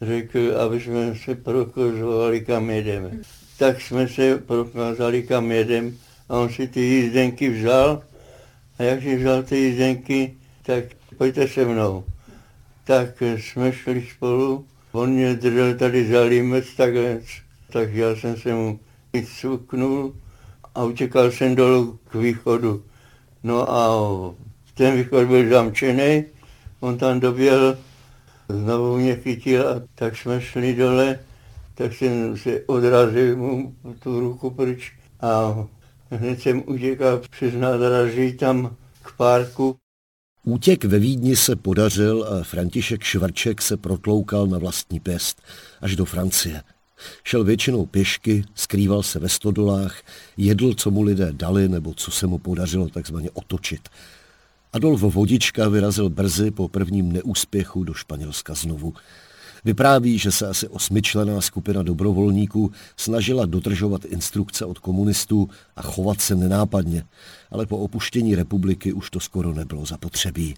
řekl, 0.01 0.58
aby 0.58 0.82
jsme 0.82 1.15
se 1.15 1.36
prokazovali, 1.36 2.41
kam 2.41 2.70
jedeme. 2.70 3.12
Tak 3.58 3.82
jsme 3.82 4.08
se 4.08 4.38
prokázali, 4.38 5.24
kam 5.24 5.51
jedeme 5.51 5.91
a 6.29 6.38
on 6.38 6.50
si 6.50 6.67
ty 6.67 6.82
jízdenky 6.82 7.50
vzal 7.50 8.03
a 8.79 8.84
jak 8.84 9.01
si 9.01 9.15
vzal 9.17 9.43
ty 9.43 9.58
jízdenky, 9.58 10.38
tak 10.63 10.84
pojďte 11.17 11.48
se 11.48 11.65
mnou. 11.65 12.03
Tak 12.84 13.22
jsme 13.22 13.74
šli 13.74 14.08
spolu, 14.15 14.65
on 14.91 15.10
mě 15.10 15.34
držel 15.34 15.74
tady 15.74 16.12
za 16.12 16.22
límec 16.22 16.65
takhle, 16.77 17.20
tak 17.72 17.93
já 17.93 18.15
jsem 18.15 18.38
se 18.38 18.53
mu 18.53 18.79
cuknul 19.22 20.13
a 20.75 20.84
utěkal 20.84 21.32
jsem 21.32 21.55
dolů 21.55 22.00
k 22.12 22.15
východu. 22.15 22.84
No 23.43 23.72
a 23.72 24.34
ten 24.74 24.96
východ 24.96 25.27
byl 25.27 25.50
zamčený, 25.50 26.25
on 26.79 26.98
tam 26.98 27.20
doběhl, 27.20 27.77
znovu 28.50 28.98
mě 28.98 29.15
chytil 29.15 29.70
a 29.70 29.82
tak 29.96 30.17
jsme 30.17 30.41
šli 30.41 30.75
dole, 30.75 31.20
tak 31.75 31.93
jsem 31.93 32.38
se 32.38 32.62
odrazil 32.65 33.38
mu 33.38 33.75
tu 34.00 34.20
ruku 34.20 34.50
pryč 34.50 34.91
a 35.22 35.65
hned 36.12 36.41
jsem 36.41 36.63
utěkal 36.65 37.22
přes 37.29 37.53
nádraží 37.53 38.34
tam 38.34 38.75
k 39.01 39.17
parku. 39.17 39.75
Útěk 40.46 40.86
ve 40.86 41.00
Vídni 41.00 41.36
se 41.36 41.55
podařil 41.55 42.24
a 42.24 42.43
František 42.43 43.03
Švarček 43.03 43.62
se 43.62 43.77
protloukal 43.77 44.48
na 44.48 44.58
vlastní 44.58 45.00
pěst 45.00 45.41
až 45.82 45.96
do 45.96 46.05
Francie. 46.05 46.62
Šel 47.24 47.43
většinou 47.43 47.86
pěšky, 47.86 48.43
skrýval 48.55 49.03
se 49.03 49.19
ve 49.19 49.29
stodolách, 49.29 50.01
jedl, 50.38 50.74
co 50.74 50.91
mu 50.91 51.01
lidé 51.01 51.29
dali 51.31 51.69
nebo 51.69 51.93
co 51.93 52.12
se 52.12 52.27
mu 52.27 52.38
podařilo 52.38 52.89
takzvaně 52.89 53.29
otočit. 53.33 53.89
Adolf 54.74 55.01
Vodička 55.01 55.69
vyrazil 55.69 56.10
brzy 56.10 56.51
po 56.51 56.67
prvním 56.67 57.12
neúspěchu 57.12 57.83
do 57.83 57.93
Španělska 57.93 58.53
znovu. 58.53 58.93
Vypráví, 59.65 60.17
že 60.17 60.31
se 60.31 60.48
asi 60.48 60.67
osmičlená 60.67 61.41
skupina 61.41 61.83
dobrovolníků 61.83 62.72
snažila 62.98 63.45
dodržovat 63.45 64.05
instrukce 64.05 64.65
od 64.65 64.79
komunistů 64.79 65.50
a 65.75 65.81
chovat 65.81 66.22
se 66.22 66.36
nenápadně, 66.36 67.05
ale 67.51 67.65
po 67.65 67.77
opuštění 67.77 68.36
republiky 68.36 68.93
už 68.93 69.10
to 69.10 69.19
skoro 69.19 69.53
nebylo 69.53 69.86
zapotřebí. 69.86 70.55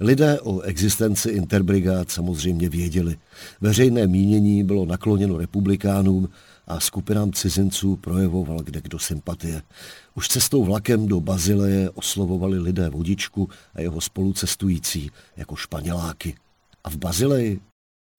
Lidé 0.00 0.40
o 0.40 0.60
existenci 0.60 1.30
interbrigád 1.30 2.10
samozřejmě 2.10 2.68
věděli. 2.68 3.16
Veřejné 3.60 4.06
mínění 4.06 4.64
bylo 4.64 4.86
nakloněno 4.86 5.38
republikánům 5.38 6.28
a 6.66 6.80
skupinám 6.80 7.32
cizinců 7.32 7.96
projevoval 7.96 8.58
kde 8.58 8.80
kdo 8.80 8.98
sympatie. 8.98 9.62
Už 10.14 10.28
cestou 10.28 10.64
vlakem 10.64 11.08
do 11.08 11.20
Bazileje 11.20 11.90
oslovovali 11.90 12.58
lidé 12.58 12.88
vodičku 12.88 13.50
a 13.74 13.80
jeho 13.80 14.00
spolucestující 14.00 15.10
jako 15.36 15.56
španěláky. 15.56 16.34
A 16.84 16.90
v 16.90 16.96
Bazileji? 16.96 17.60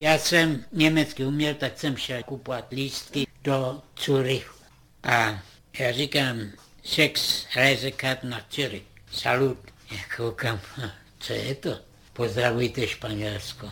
Já 0.02 0.18
jsem 0.18 0.64
německy 0.72 1.24
uměl, 1.24 1.54
tak 1.54 1.78
jsem 1.78 1.96
šel 1.96 2.22
kupovat 2.22 2.72
lístky 2.72 3.26
do 3.44 3.82
Curychu. 3.94 4.54
A 5.02 5.42
já 5.78 5.92
říkám, 5.92 6.36
sex 6.84 7.44
Reisekart 7.56 8.24
na 8.24 8.40
Zürich. 8.54 8.82
Salut. 9.12 9.58
Já 9.90 9.98
koukám, 10.16 10.60
co 11.18 11.32
je 11.32 11.54
to? 11.54 11.78
Pozdravujte 12.12 12.86
Španělsko. 12.86 13.70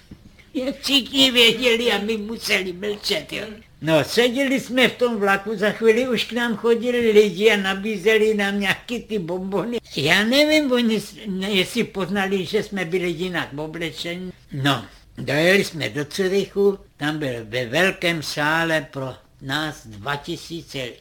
Jak 0.54 0.80
všichni 0.80 1.30
věděli 1.30 1.92
a 1.92 1.98
my 1.98 2.16
museli 2.16 2.72
mlčet, 2.72 3.32
jo. 3.32 3.46
No, 3.82 4.04
seděli 4.04 4.60
jsme 4.60 4.88
v 4.88 4.96
tom 4.96 5.16
vlaku, 5.16 5.56
za 5.56 5.70
chvíli 5.70 6.08
už 6.08 6.24
k 6.24 6.32
nám 6.32 6.56
chodili 6.56 7.10
lidi 7.10 7.50
a 7.50 7.56
nabízeli 7.56 8.34
nám 8.34 8.60
nějaký 8.60 9.02
ty 9.02 9.18
bombony. 9.18 9.78
Já 9.96 10.24
nevím, 10.24 10.72
oni, 10.72 11.00
jestli 11.48 11.84
poznali, 11.84 12.44
že 12.44 12.62
jsme 12.62 12.84
byli 12.84 13.10
jinak 13.10 13.48
oblečení. 13.58 14.32
No, 14.52 14.84
dojeli 15.18 15.64
jsme 15.64 15.88
do 15.88 16.04
Curychu, 16.04 16.78
tam 16.96 17.18
byl 17.18 17.44
ve 17.44 17.66
velkém 17.66 18.22
sále 18.22 18.86
pro 18.90 19.14
nás 19.42 19.86
2000 19.86 20.92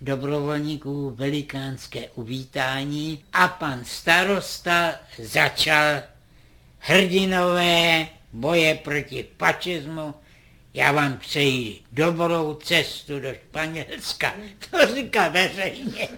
dobrovolníků 0.00 1.10
velikánské 1.10 2.08
uvítání 2.08 3.24
a 3.32 3.48
pan 3.48 3.84
starosta 3.84 4.94
začal 5.18 6.02
hrdinové 6.78 8.06
boje 8.32 8.74
proti 8.74 9.26
fašismu. 9.38 10.14
Já 10.74 10.92
vám 10.92 11.18
přeji 11.18 11.80
dobrou 11.92 12.54
cestu 12.54 13.20
do 13.20 13.34
Španělska. 13.34 14.34
To 14.70 14.94
říká 14.94 15.28
veřejně. 15.28 16.08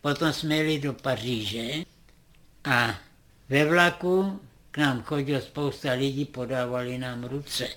Potom 0.00 0.32
jsme 0.32 0.56
jeli 0.56 0.78
do 0.78 0.92
Paříže 0.92 1.84
a 2.64 2.98
ve 3.48 3.64
vlaku 3.64 4.40
k 4.70 4.78
nám 4.78 5.02
chodilo 5.02 5.40
spousta 5.40 5.92
lidí, 5.92 6.24
podávali 6.24 6.98
nám 6.98 7.24
ruce. 7.24 7.68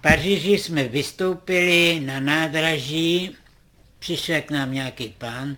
Paříži 0.00 0.58
jsme 0.58 0.84
vystoupili 0.84 2.00
na 2.00 2.20
nádraží, 2.20 3.36
přišel 3.98 4.42
k 4.42 4.50
nám 4.50 4.72
nějaký 4.72 5.08
pán 5.18 5.56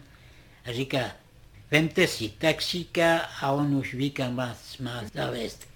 a 0.65 0.73
říká, 0.73 1.13
vemte 1.71 2.07
si 2.07 2.29
taxíka 2.29 3.19
a 3.19 3.53
on 3.53 3.75
už 3.75 3.95
ví, 3.95 4.11
kam 4.11 4.37
vás 4.37 4.79
má 4.79 5.05
zavést. 5.15 5.69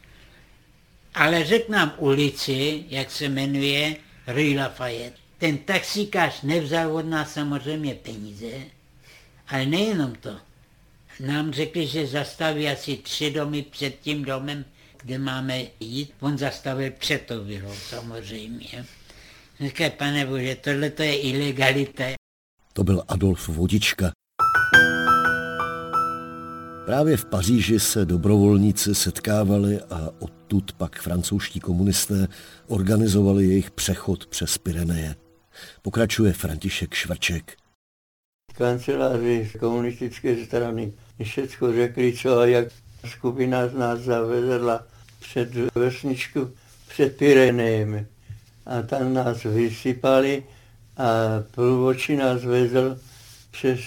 Ale 1.14 1.44
řekl 1.44 1.72
nám 1.72 1.94
ulici, 1.98 2.84
jak 2.88 3.10
se 3.10 3.28
jmenuje, 3.28 3.96
Rue 4.26 4.56
Lafayette. 4.56 5.18
Ten 5.38 5.58
taxíkář 5.58 6.42
nevzal 6.42 6.96
od 6.96 7.06
nás 7.06 7.32
samozřejmě 7.32 7.94
peníze, 7.94 8.52
ale 9.48 9.66
nejenom 9.66 10.14
to. 10.14 10.36
Nám 11.20 11.52
řekli, 11.52 11.86
že 11.86 12.06
zastaví 12.06 12.68
asi 12.68 12.96
tři 12.96 13.30
domy 13.30 13.62
před 13.62 14.00
tím 14.00 14.24
domem, 14.24 14.64
kde 15.04 15.18
máme 15.18 15.62
jít. 15.80 16.12
On 16.20 16.38
zastavil 16.38 16.90
před 16.98 17.22
to 17.26 17.44
vilou 17.44 17.74
samozřejmě. 17.74 18.84
Říká, 19.60 19.90
pane 19.90 20.26
bože, 20.26 20.56
tohle 20.56 20.90
to 20.90 21.02
je 21.02 21.20
ilegalita. 21.20 22.04
To 22.72 22.84
byl 22.84 23.04
Adolf 23.08 23.48
Vodička, 23.48 24.10
Právě 26.86 27.16
v 27.16 27.24
Paříži 27.24 27.80
se 27.80 28.04
dobrovolníci 28.04 28.94
setkávali 28.94 29.80
a 29.80 30.10
odtud 30.18 30.72
pak 30.72 31.00
francouzští 31.00 31.60
komunisté 31.60 32.28
organizovali 32.66 33.44
jejich 33.44 33.70
přechod 33.70 34.26
přes 34.26 34.58
Pyreneje. 34.58 35.14
Pokračuje 35.82 36.32
František 36.32 36.94
Švrček. 36.94 37.56
Kanceláři 38.54 39.50
komunistické 39.60 40.44
strany 40.44 40.92
všechno 41.22 41.72
řekli, 41.72 42.12
co 42.12 42.38
a 42.38 42.46
jak 42.46 42.68
skupina 43.06 43.68
z 43.68 43.74
nás 43.74 44.00
zavezla 44.00 44.86
před 45.28 45.54
vesničku 45.74 46.50
před 46.88 47.16
Pyrenejemi. 47.16 48.06
A 48.66 48.82
tam 48.82 49.14
nás 49.14 49.42
vysypali 49.42 50.44
a 50.96 51.04
průvoči 51.50 52.16
nás 52.16 52.44
vezl 52.44 52.98
přes 53.50 53.80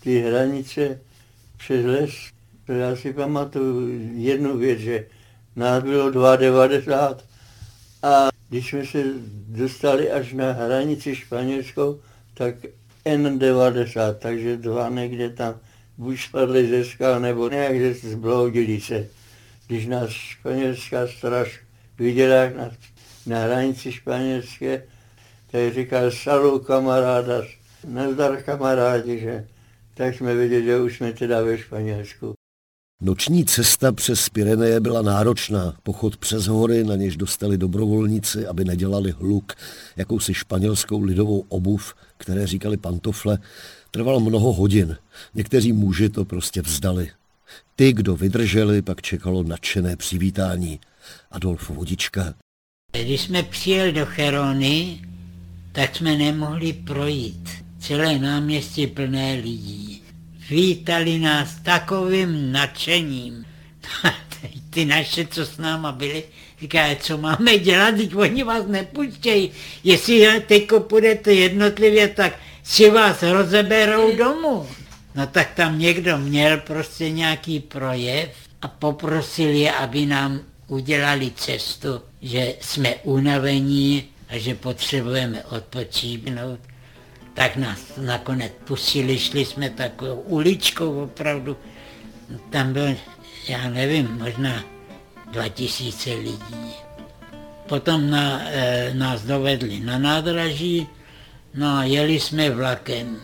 ty 0.00 0.20
hranice, 0.20 1.00
přes 1.56 1.86
les. 1.86 2.10
Já 2.68 2.96
si 2.96 3.12
pamatuju 3.12 4.00
jednu 4.14 4.58
věc, 4.58 4.78
že 4.78 5.06
nás 5.56 5.82
bylo 5.82 6.10
2,90 6.10 7.16
a 8.02 8.28
když 8.48 8.70
jsme 8.70 8.86
se 8.86 9.04
dostali 9.48 10.10
až 10.10 10.32
na 10.32 10.52
hranici 10.52 11.16
španělskou, 11.16 12.00
tak 12.34 12.54
N90, 13.04 14.14
takže 14.14 14.56
dva 14.56 14.88
někde 14.88 15.30
tam 15.30 15.54
buď 15.98 16.20
spadli 16.20 16.68
ze 16.68 16.84
skal, 16.84 17.20
nebo 17.20 17.48
nějak 17.48 17.96
zbloudili 17.96 18.80
se. 18.80 19.06
Když 19.66 19.86
nás 19.86 20.10
španělská 20.10 21.06
straž 21.06 21.60
viděla, 21.98 22.50
na, 22.56 22.70
na 23.26 23.44
hranici 23.44 23.92
španělské, 23.92 24.82
tak 25.50 25.74
říkal, 25.74 26.10
salu 26.10 26.58
kamaráda, 26.58 27.42
nazdar 27.88 28.42
kamarádi, 28.42 29.18
že 29.20 29.46
tak 29.94 30.14
jsme 30.14 30.34
viděli, 30.34 30.64
že 30.64 30.80
už 30.80 30.96
jsme 30.96 31.12
teda 31.12 31.42
ve 31.42 31.58
Španělsku. 31.58 32.32
Noční 33.02 33.44
cesta 33.44 33.92
přes 33.92 34.28
Pyreneje 34.28 34.80
byla 34.80 35.02
náročná. 35.02 35.76
Pochod 35.82 36.16
přes 36.16 36.46
hory, 36.46 36.84
na 36.84 36.96
něž 36.96 37.16
dostali 37.16 37.58
dobrovolníci, 37.58 38.46
aby 38.46 38.64
nedělali 38.64 39.10
hluk, 39.10 39.52
jakousi 39.96 40.34
španělskou 40.34 41.02
lidovou 41.02 41.44
obuv, 41.48 41.94
které 42.16 42.46
říkali 42.46 42.76
pantofle, 42.76 43.38
trval 43.90 44.20
mnoho 44.20 44.52
hodin. 44.52 44.96
Někteří 45.34 45.72
muži 45.72 46.08
to 46.08 46.24
prostě 46.24 46.62
vzdali. 46.62 47.10
Ty, 47.76 47.92
kdo 47.92 48.16
vydrželi, 48.16 48.82
pak 48.82 49.02
čekalo 49.02 49.42
nadšené 49.42 49.96
přivítání. 49.96 50.80
Adolf 51.30 51.70
Vodička. 51.70 52.34
Když 52.92 53.20
jsme 53.20 53.42
přijeli 53.42 53.92
do 53.92 54.06
Cherony, 54.06 55.00
tak 55.72 55.96
jsme 55.96 56.16
nemohli 56.16 56.72
projít. 56.72 57.48
Celé 57.80 58.18
náměstí 58.18 58.86
plné 58.86 59.34
lidí. 59.34 60.02
Vítali 60.50 61.18
nás 61.18 61.54
takovým 61.62 62.52
nadšením. 62.52 63.44
Ty 64.70 64.84
naše, 64.84 65.26
co 65.26 65.46
s 65.46 65.58
náma 65.58 65.92
byli, 65.92 66.24
říkají, 66.60 66.96
co 66.96 67.18
máme 67.18 67.58
dělat, 67.58 67.94
teď 67.96 68.14
oni 68.14 68.44
vás 68.44 68.66
nepouštějí. 68.66 69.50
Jestli 69.84 70.42
teďko 70.46 70.80
půjdete 70.80 71.32
jednotlivě, 71.32 72.08
tak 72.08 72.32
si 72.62 72.90
vás 72.90 73.22
rozeberou 73.22 74.16
domů. 74.16 74.68
No 75.14 75.26
tak 75.26 75.54
tam 75.54 75.78
někdo 75.78 76.18
měl 76.18 76.56
prostě 76.56 77.10
nějaký 77.10 77.60
projev 77.60 78.30
a 78.62 78.68
poprosil 78.68 79.48
je, 79.48 79.72
aby 79.72 80.06
nám 80.06 80.40
udělali 80.66 81.30
cestu, 81.30 82.00
že 82.22 82.54
jsme 82.60 82.94
unavení 82.94 84.04
a 84.28 84.38
že 84.38 84.54
potřebujeme 84.54 85.44
odpočíbnout. 85.44 86.60
Tak 87.34 87.56
nás 87.56 87.78
nakonec 87.96 88.52
pustili, 88.64 89.18
šli 89.18 89.44
jsme 89.44 89.70
takovou 89.70 90.14
uličkou 90.14 91.02
opravdu. 91.02 91.56
Tam 92.50 92.72
byl, 92.72 92.96
já 93.48 93.70
nevím, 93.70 94.08
možná 94.18 94.64
dva 95.32 95.48
tisíce 95.48 96.14
lidí. 96.14 96.72
Potom 97.68 98.10
na, 98.10 98.40
e, 98.44 98.94
nás 98.94 99.22
dovedli 99.22 99.80
na 99.80 99.98
nádraží, 99.98 100.88
no 101.54 101.76
a 101.76 101.84
jeli 101.84 102.20
jsme 102.20 102.50
vlakem 102.50 103.16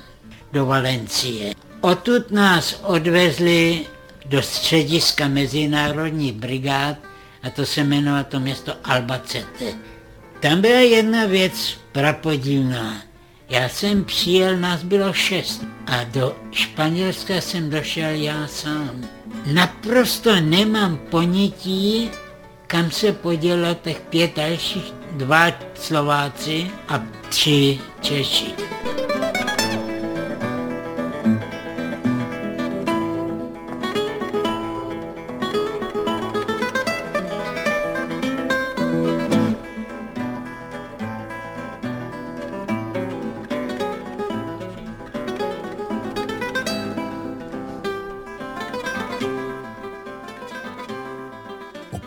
do 0.52 0.66
Valencie. 0.66 1.67
Odtud 1.80 2.30
nás 2.30 2.80
odvezli 2.82 3.86
do 4.26 4.42
střediska 4.42 5.28
Mezinárodní 5.28 6.32
brigád 6.32 6.96
a 7.42 7.50
to 7.50 7.66
se 7.66 7.80
jmenovalo 7.80 8.24
to 8.24 8.40
město 8.40 8.72
Albacete. 8.84 9.64
Tam 10.40 10.60
byla 10.60 10.80
jedna 10.80 11.26
věc 11.26 11.78
prapodivná. 11.92 13.02
Já 13.48 13.68
jsem 13.68 14.04
přijel, 14.04 14.56
nás 14.56 14.82
bylo 14.82 15.12
šest 15.12 15.64
a 15.86 16.04
do 16.04 16.36
Španělska 16.52 17.34
jsem 17.40 17.70
došel 17.70 18.10
já 18.10 18.46
sám. 18.46 19.04
Naprosto 19.52 20.40
nemám 20.40 20.96
ponětí, 21.10 22.10
kam 22.66 22.90
se 22.90 23.12
podělo 23.12 23.74
těch 23.74 24.00
pět 24.00 24.36
dalších, 24.36 24.94
dva 25.12 25.52
Slováci 25.74 26.70
a 26.88 27.02
tři 27.28 27.78
Češi. 28.00 28.54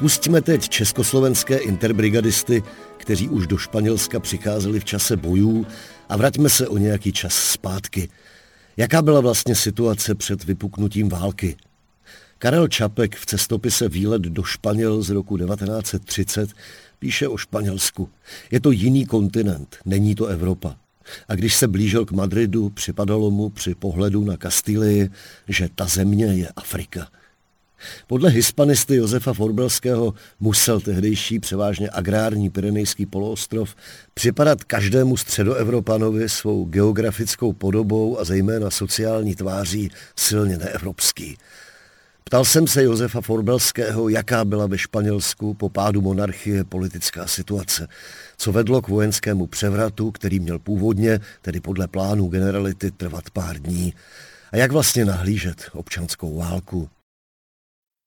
Pustíme 0.01 0.41
teď 0.41 0.69
československé 0.69 1.57
interbrigadisty, 1.57 2.63
kteří 2.97 3.29
už 3.29 3.47
do 3.47 3.57
Španělska 3.57 4.19
přicházeli 4.19 4.79
v 4.79 4.85
čase 4.85 5.17
bojů 5.17 5.67
a 6.09 6.17
vraťme 6.17 6.49
se 6.49 6.67
o 6.67 6.77
nějaký 6.77 7.11
čas 7.11 7.33
zpátky. 7.33 8.09
Jaká 8.77 9.01
byla 9.01 9.21
vlastně 9.21 9.55
situace 9.55 10.15
před 10.15 10.43
vypuknutím 10.43 11.09
války? 11.09 11.57
Karel 12.37 12.67
Čapek 12.67 13.15
v 13.15 13.25
cestopise 13.25 13.89
Výlet 13.89 14.21
do 14.21 14.43
Španěl 14.43 15.01
z 15.01 15.09
roku 15.09 15.37
1930 15.37 16.49
píše 16.99 17.27
o 17.27 17.37
Španělsku. 17.37 18.09
Je 18.51 18.59
to 18.59 18.71
jiný 18.71 19.05
kontinent, 19.05 19.77
není 19.85 20.15
to 20.15 20.25
Evropa. 20.25 20.75
A 21.27 21.35
když 21.35 21.55
se 21.55 21.67
blížil 21.67 22.05
k 22.05 22.11
Madridu, 22.11 22.69
připadalo 22.69 23.31
mu 23.31 23.49
při 23.49 23.75
pohledu 23.75 24.23
na 24.23 24.37
Kastilii, 24.37 25.09
že 25.47 25.69
ta 25.75 25.85
země 25.85 26.25
je 26.25 26.47
Afrika– 26.55 27.07
podle 28.07 28.29
hispanisty 28.29 28.95
Josefa 28.95 29.33
Forbelského 29.33 30.13
musel 30.39 30.79
tehdejší 30.79 31.39
převážně 31.39 31.89
agrární 31.91 32.49
Pyrenejský 32.49 33.05
poloostrov 33.05 33.75
připadat 34.13 34.63
každému 34.63 35.17
středoevropanovi 35.17 36.29
svou 36.29 36.65
geografickou 36.65 37.53
podobou 37.53 38.19
a 38.19 38.23
zejména 38.23 38.69
sociální 38.69 39.35
tváří 39.35 39.91
silně 40.15 40.57
neevropský. 40.57 41.37
Ptal 42.31 42.45
jsem 42.45 42.67
se 42.67 42.83
Josefa 42.83 43.21
Forbelského, 43.21 44.09
jaká 44.09 44.45
byla 44.45 44.67
ve 44.67 44.77
Španělsku 44.77 45.53
po 45.53 45.69
pádu 45.69 46.01
monarchie 46.01 46.63
politická 46.63 47.27
situace, 47.27 47.87
co 48.37 48.51
vedlo 48.51 48.81
k 48.81 48.87
vojenskému 48.87 49.47
převratu, 49.47 50.11
který 50.11 50.39
měl 50.39 50.59
původně, 50.59 51.19
tedy 51.41 51.59
podle 51.59 51.87
plánu 51.87 52.27
generality, 52.27 52.91
trvat 52.91 53.29
pár 53.29 53.59
dní, 53.59 53.93
a 54.51 54.57
jak 54.57 54.71
vlastně 54.71 55.05
nahlížet 55.05 55.69
občanskou 55.73 56.37
válku 56.37 56.89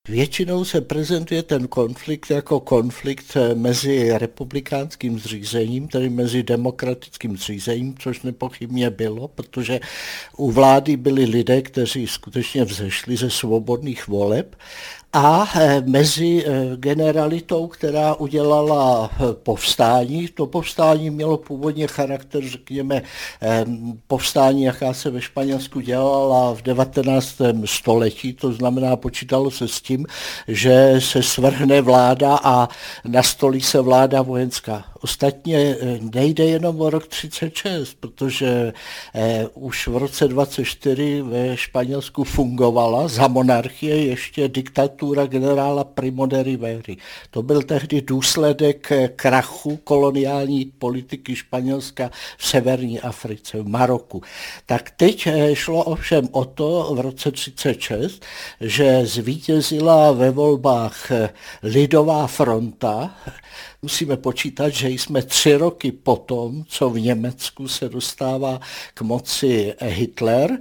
Většinou 0.08 0.64
se 0.64 0.80
prezentuje 0.80 1.42
ten 1.42 1.68
konflikt 1.68 2.30
jako 2.30 2.60
konflikt 2.60 3.36
mezi 3.54 4.18
republikánským 4.18 5.18
zřízením, 5.18 5.88
tedy 5.88 6.10
mezi 6.10 6.42
demokratickým 6.42 7.36
zřízením, 7.36 7.94
což 7.98 8.22
nepochybně 8.22 8.90
bylo, 8.90 9.28
protože 9.28 9.80
u 10.36 10.50
vlády 10.50 10.96
byli 10.96 11.24
lidé, 11.24 11.62
kteří 11.62 12.06
skutečně 12.06 12.64
vzešli 12.64 13.16
ze 13.16 13.30
svobodných 13.30 14.08
voleb 14.08 14.56
a 15.14 15.48
eh, 15.54 15.82
mezi 15.86 16.44
eh, 16.46 16.76
generalitou, 16.76 17.66
která 17.66 18.14
udělala 18.14 19.10
eh, 19.12 19.32
povstání. 19.32 20.28
To 20.28 20.46
povstání 20.46 21.10
mělo 21.10 21.36
původně 21.36 21.86
charakter, 21.86 22.48
řekněme, 22.48 23.02
povstání, 24.06 24.62
jaká 24.62 24.94
se 24.94 25.10
ve 25.10 25.20
Španělsku 25.20 25.80
dělala 25.80 26.54
v 26.54 26.62
19. 26.62 27.36
století, 27.64 28.32
to 28.32 28.52
znamená, 28.52 28.96
počítalo 28.96 29.50
se 29.50 29.68
s 29.68 29.80
tím, 29.80 30.06
že 30.48 30.94
se 30.98 31.22
svrhne 31.22 31.80
vláda 31.80 32.38
a 32.42 32.68
nastolí 33.04 33.60
se 33.60 33.80
vláda 33.80 34.22
vojenská. 34.22 34.84
Ostatně 35.00 35.76
nejde 36.14 36.44
jenom 36.44 36.80
o 36.80 36.90
rok 36.90 37.06
36, 37.06 37.96
protože 38.00 38.72
už 39.54 39.88
v 39.88 39.96
roce 39.96 40.28
24 40.28 41.22
ve 41.22 41.56
Španělsku 41.56 42.24
fungovala 42.24 43.08
za 43.08 43.28
monarchie 43.28 44.04
ještě 44.04 44.48
diktatura 44.48 45.03
diktatura 45.04 45.26
generála 45.26 45.84
Primo 45.84 46.26
de 46.26 46.42
Riveri. 46.42 46.96
To 47.30 47.42
byl 47.42 47.62
tehdy 47.62 48.02
důsledek 48.02 48.92
krachu 49.16 49.76
koloniální 49.76 50.64
politiky 50.64 51.36
Španělska 51.36 52.10
v 52.38 52.46
severní 52.46 53.00
Africe, 53.00 53.62
v 53.62 53.68
Maroku. 53.68 54.22
Tak 54.66 54.90
teď 54.90 55.26
eh, 55.26 55.54
šlo 55.54 55.84
ovšem 55.84 56.28
o 56.32 56.44
to 56.44 56.94
v 56.94 57.00
roce 57.00 57.30
36, 57.30 58.24
že 58.60 59.06
zvítězila 59.06 60.12
ve 60.12 60.30
volbách 60.30 61.10
eh, 61.10 61.30
Lidová 61.62 62.26
fronta, 62.26 63.10
Musíme 63.84 64.16
počítat, 64.16 64.68
že 64.68 64.88
jsme 64.88 65.22
tři 65.22 65.54
roky 65.54 65.92
potom, 65.92 66.64
co 66.68 66.90
v 66.90 67.00
Německu 67.00 67.68
se 67.68 67.88
dostává 67.88 68.60
k 68.94 69.02
moci 69.02 69.74
Hitler 69.80 70.58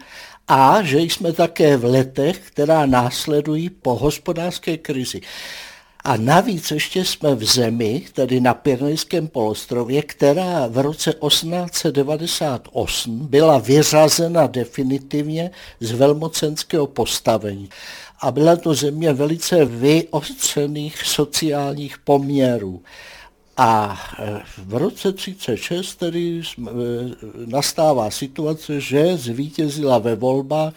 a 0.47 0.83
že 0.83 0.99
jsme 0.99 1.33
také 1.33 1.77
v 1.77 1.85
letech, 1.85 2.39
která 2.39 2.85
následují 2.85 3.69
po 3.69 3.95
hospodářské 3.95 4.77
krizi. 4.77 5.21
A 6.05 6.17
navíc 6.17 6.71
ještě 6.71 7.05
jsme 7.05 7.35
v 7.35 7.43
zemi, 7.43 8.05
tedy 8.13 8.41
na 8.41 8.53
Pyrenejském 8.53 9.27
polostrově, 9.27 10.01
která 10.01 10.67
v 10.67 10.77
roce 10.77 11.13
1898 11.27 13.27
byla 13.27 13.57
vyřazena 13.57 14.47
definitivně 14.47 15.51
z 15.79 15.91
velmocenského 15.91 16.87
postavení. 16.87 17.69
A 18.19 18.31
byla 18.31 18.55
to 18.55 18.73
země 18.73 19.13
velice 19.13 19.65
vyostřených 19.65 21.05
sociálních 21.05 21.97
poměrů. 21.97 22.81
A 23.57 23.97
e, 24.19 24.41
v 24.57 24.73
roce 24.73 25.13
36 25.13 25.95
tedy 25.95 26.41
e, 26.41 26.71
nastává 27.45 28.11
situace, 28.11 28.79
že 28.79 29.17
zvítězila 29.17 29.97
ve 29.97 30.15
volbách 30.15 30.73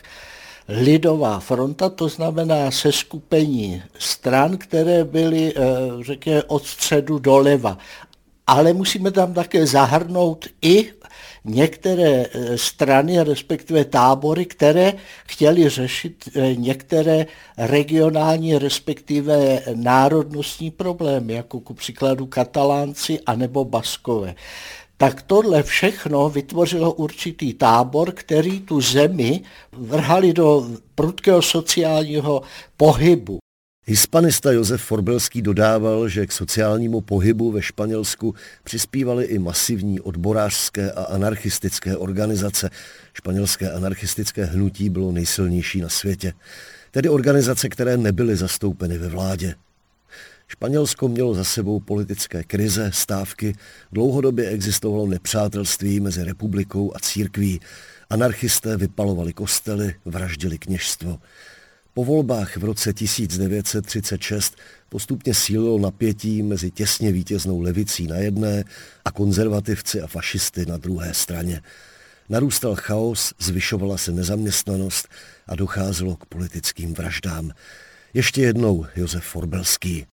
lidová 0.68 1.40
fronta, 1.40 1.88
to 1.88 2.08
znamená 2.08 2.70
seskupení 2.70 3.82
stran, 3.98 4.56
které 4.56 5.04
byly, 5.04 5.54
e, 5.56 5.62
řekněme, 6.00 6.42
od 6.42 6.66
středu 6.66 7.18
doleva. 7.18 7.78
Ale 8.46 8.72
musíme 8.72 9.10
tam 9.10 9.34
také 9.34 9.66
zahrnout 9.66 10.46
i 10.62 10.92
některé 11.46 12.26
eh, 12.26 12.58
strany, 12.58 13.22
respektive 13.22 13.84
tábory, 13.84 14.46
které 14.46 14.92
chtěly 15.26 15.68
řešit 15.68 16.28
eh, 16.34 16.54
některé 16.54 17.26
regionální, 17.58 18.58
respektive 18.58 19.62
národnostní 19.74 20.70
problémy, 20.70 21.32
jako 21.32 21.60
ku 21.60 21.74
příkladu 21.74 22.26
katalánci 22.26 23.20
anebo 23.26 23.64
baskové. 23.64 24.34
Tak 24.96 25.22
tohle 25.22 25.62
všechno 25.62 26.30
vytvořilo 26.30 26.92
určitý 26.92 27.54
tábor, 27.54 28.12
který 28.12 28.60
tu 28.60 28.80
zemi 28.80 29.42
vrhali 29.72 30.32
do 30.32 30.66
prudkého 30.94 31.42
sociálního 31.42 32.42
pohybu. 32.76 33.38
Hispanista 33.88 34.52
Josef 34.52 34.82
Forbelský 34.82 35.42
dodával, 35.42 36.08
že 36.08 36.26
k 36.26 36.32
sociálnímu 36.32 37.00
pohybu 37.00 37.52
ve 37.52 37.62
Španělsku 37.62 38.34
přispívaly 38.64 39.24
i 39.24 39.38
masivní 39.38 40.00
odborářské 40.00 40.92
a 40.92 41.02
anarchistické 41.02 41.96
organizace. 41.96 42.70
Španělské 43.12 43.72
anarchistické 43.72 44.44
hnutí 44.44 44.90
bylo 44.90 45.12
nejsilnější 45.12 45.80
na 45.80 45.88
světě, 45.88 46.32
tedy 46.90 47.08
organizace, 47.08 47.68
které 47.68 47.96
nebyly 47.96 48.36
zastoupeny 48.36 48.98
ve 48.98 49.08
vládě. 49.08 49.54
Španělsko 50.48 51.08
mělo 51.08 51.34
za 51.34 51.44
sebou 51.44 51.80
politické 51.80 52.44
krize, 52.44 52.90
stávky, 52.94 53.54
dlouhodobě 53.92 54.48
existovalo 54.48 55.06
nepřátelství 55.06 56.00
mezi 56.00 56.24
republikou 56.24 56.92
a 56.96 56.98
církví. 56.98 57.60
Anarchisté 58.10 58.76
vypalovali 58.76 59.32
kostely, 59.32 59.94
vraždili 60.04 60.58
kněžstvo. 60.58 61.18
Po 61.96 62.04
volbách 62.04 62.56
v 62.56 62.64
roce 62.64 62.92
1936 62.92 64.56
postupně 64.88 65.34
sílilo 65.34 65.78
napětí 65.78 66.42
mezi 66.42 66.70
těsně 66.70 67.12
vítěznou 67.12 67.60
levicí 67.60 68.06
na 68.06 68.16
jedné 68.16 68.64
a 69.04 69.10
konzervativci 69.10 70.00
a 70.00 70.06
fašisty 70.06 70.66
na 70.66 70.76
druhé 70.76 71.14
straně. 71.14 71.62
Narůstal 72.28 72.74
chaos, 72.74 73.34
zvyšovala 73.38 73.98
se 73.98 74.12
nezaměstnanost 74.12 75.08
a 75.46 75.54
docházelo 75.56 76.16
k 76.16 76.26
politickým 76.26 76.94
vraždám. 76.94 77.50
Ještě 78.14 78.42
jednou 78.42 78.86
Josef 78.96 79.24
Forbelský 79.24 80.06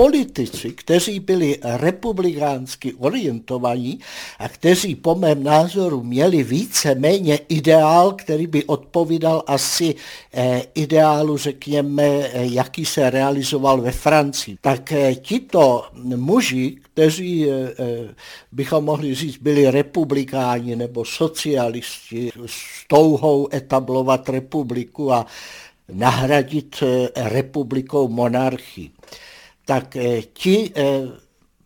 politici, 0.00 0.70
kteří 0.70 1.20
byli 1.20 1.58
republikánsky 1.62 2.94
orientovaní 2.94 4.00
a 4.38 4.48
kteří 4.48 4.94
po 4.94 5.14
mém 5.14 5.42
názoru 5.42 6.02
měli 6.02 6.42
více 6.42 6.94
méně 6.94 7.38
ideál, 7.48 8.12
který 8.12 8.46
by 8.46 8.64
odpovídal 8.64 9.42
asi 9.46 9.94
eh, 10.34 10.62
ideálu, 10.74 11.36
řekněme, 11.36 12.04
eh, 12.04 12.30
jaký 12.32 12.84
se 12.84 13.10
realizoval 13.10 13.80
ve 13.80 13.92
Francii. 13.92 14.56
Tak 14.60 14.92
eh, 14.92 15.14
tito 15.14 15.84
muži, 16.16 16.76
kteří 16.82 17.46
bychom 18.52 18.84
mohli 18.84 19.14
říct, 19.14 19.36
byli 19.36 19.70
republikáni 19.70 20.76
nebo 20.76 21.04
socialisti 21.04 22.30
s 22.46 22.88
touhou 22.88 23.48
etablovat 23.52 24.28
republiku 24.28 25.12
a 25.12 25.26
nahradit 25.92 26.82
republikou 27.16 28.08
monarchii 28.08 28.90
tak 29.70 29.96
eh, 29.96 30.22
ti 30.34 30.72
eh, 30.74 30.82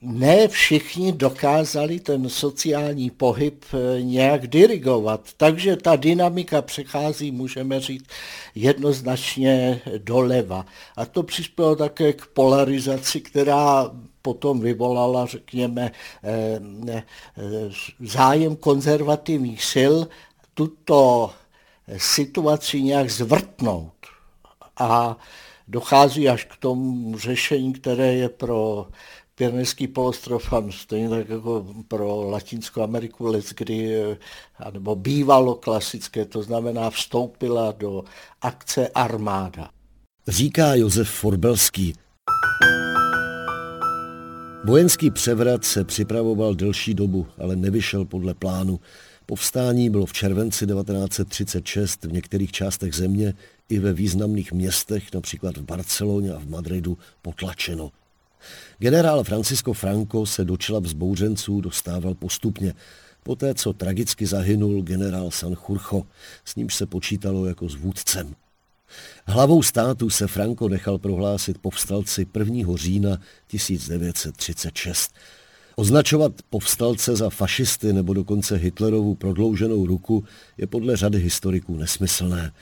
ne 0.01 0.49
všichni 0.49 1.13
dokázali 1.13 2.01
ten 2.01 2.29
sociální 2.29 3.11
pohyb 3.11 3.65
eh, 3.73 4.03
nějak 4.03 4.47
dirigovat. 4.47 5.21
Takže 5.37 5.77
ta 5.77 5.97
dynamika 5.97 6.63
přechází, 6.63 7.31
můžeme 7.31 7.81
říct, 7.81 8.05
jednoznačně 8.55 9.81
doleva. 9.99 10.67
A 10.97 11.07
to 11.07 11.23
přispělo 11.23 11.77
také 11.77 12.13
k 12.13 12.27
polarizaci, 12.27 13.21
která 13.21 13.91
potom 14.23 14.61
vyvolala, 14.61 15.27
řekněme, 15.27 15.91
zájem 18.01 18.57
konzervativních 18.57 19.65
sil 19.73 19.95
tuto 20.55 21.31
situaci 21.97 22.83
nějak 22.83 23.11
zvrtnout. 23.11 23.93
A 24.77 25.17
dochází 25.69 26.29
až 26.29 26.45
k 26.45 26.57
tomu 26.57 27.19
řešení, 27.19 27.73
které 27.73 28.15
je 28.15 28.29
pro 28.29 28.87
Pyrenejský 29.35 29.89
polostrov 29.89 30.53
a 30.53 30.65
stejně 30.71 31.09
tak 31.09 31.29
jako 31.29 31.67
pro 31.89 32.31
Latinskou 32.31 32.83
Ameriku 32.83 33.27
let, 33.27 33.45
kdy, 33.57 34.03
nebo 34.73 34.97
bývalo 34.97 35.55
klasické, 35.55 36.25
to 36.25 36.43
znamená 36.43 36.91
vstoupila 36.91 37.73
do 37.73 38.05
akce 38.43 38.89
armáda. 38.89 39.71
Říká 40.29 40.75
Josef 40.75 41.09
Forbelský. 41.09 41.95
Vojenský 44.65 45.11
převrat 45.11 45.65
se 45.65 45.85
připravoval 45.85 46.55
delší 46.55 46.95
dobu, 46.95 47.27
ale 47.39 47.57
nevyšel 47.57 48.05
podle 48.05 48.35
plánu. 48.35 48.81
Povstání 49.27 49.91
bylo 49.91 50.07
v 50.07 50.13
červenci 50.13 50.67
1936 50.67 52.05
v 52.05 52.13
některých 52.13 52.53
částech 52.53 52.95
země 52.95 53.35
i 53.69 53.79
ve 53.79 53.93
významných 53.93 54.53
městech, 54.53 55.15
například 55.15 55.57
v 55.57 55.63
Barceloně 55.63 56.33
a 56.33 56.39
v 56.39 56.49
Madridu, 56.49 56.99
potlačeno. 57.23 57.91
Generál 58.79 59.25
Francisco 59.25 59.73
Franco 59.73 60.27
se 60.27 60.45
do 60.45 60.57
čela 60.57 60.81
vzbouřenců 60.81 61.61
dostával 61.61 62.15
postupně, 62.15 62.75
poté 63.23 63.55
co 63.55 63.73
tragicky 63.73 64.27
zahynul 64.27 64.83
generál 64.83 65.31
Sanjurjo, 65.31 66.07
s 66.45 66.57
nímž 66.57 66.75
se 66.75 66.87
počítalo 66.87 67.47
jako 67.47 67.69
s 67.69 67.75
vůdcem. 67.75 68.35
Hlavou 69.27 69.63
státu 69.63 70.11
se 70.11 70.27
Franco 70.27 70.69
nechal 70.69 70.99
prohlásit 70.99 71.59
povstalci 71.59 72.27
1. 72.39 72.77
října 72.77 73.19
1936. 73.47 75.13
Označovat 75.77 76.33
povstalce 76.51 77.17
za 77.17 77.31
fašisty 77.31 77.93
nebo 77.93 78.15
dokonce 78.15 78.57
Hitlerovu 78.57 79.15
prodlouženou 79.15 79.87
ruku 79.87 80.25
je 80.59 80.67
podle 80.67 80.97
řady 80.97 81.19
historiků 81.19 81.77
nesmyslné. 81.77 82.53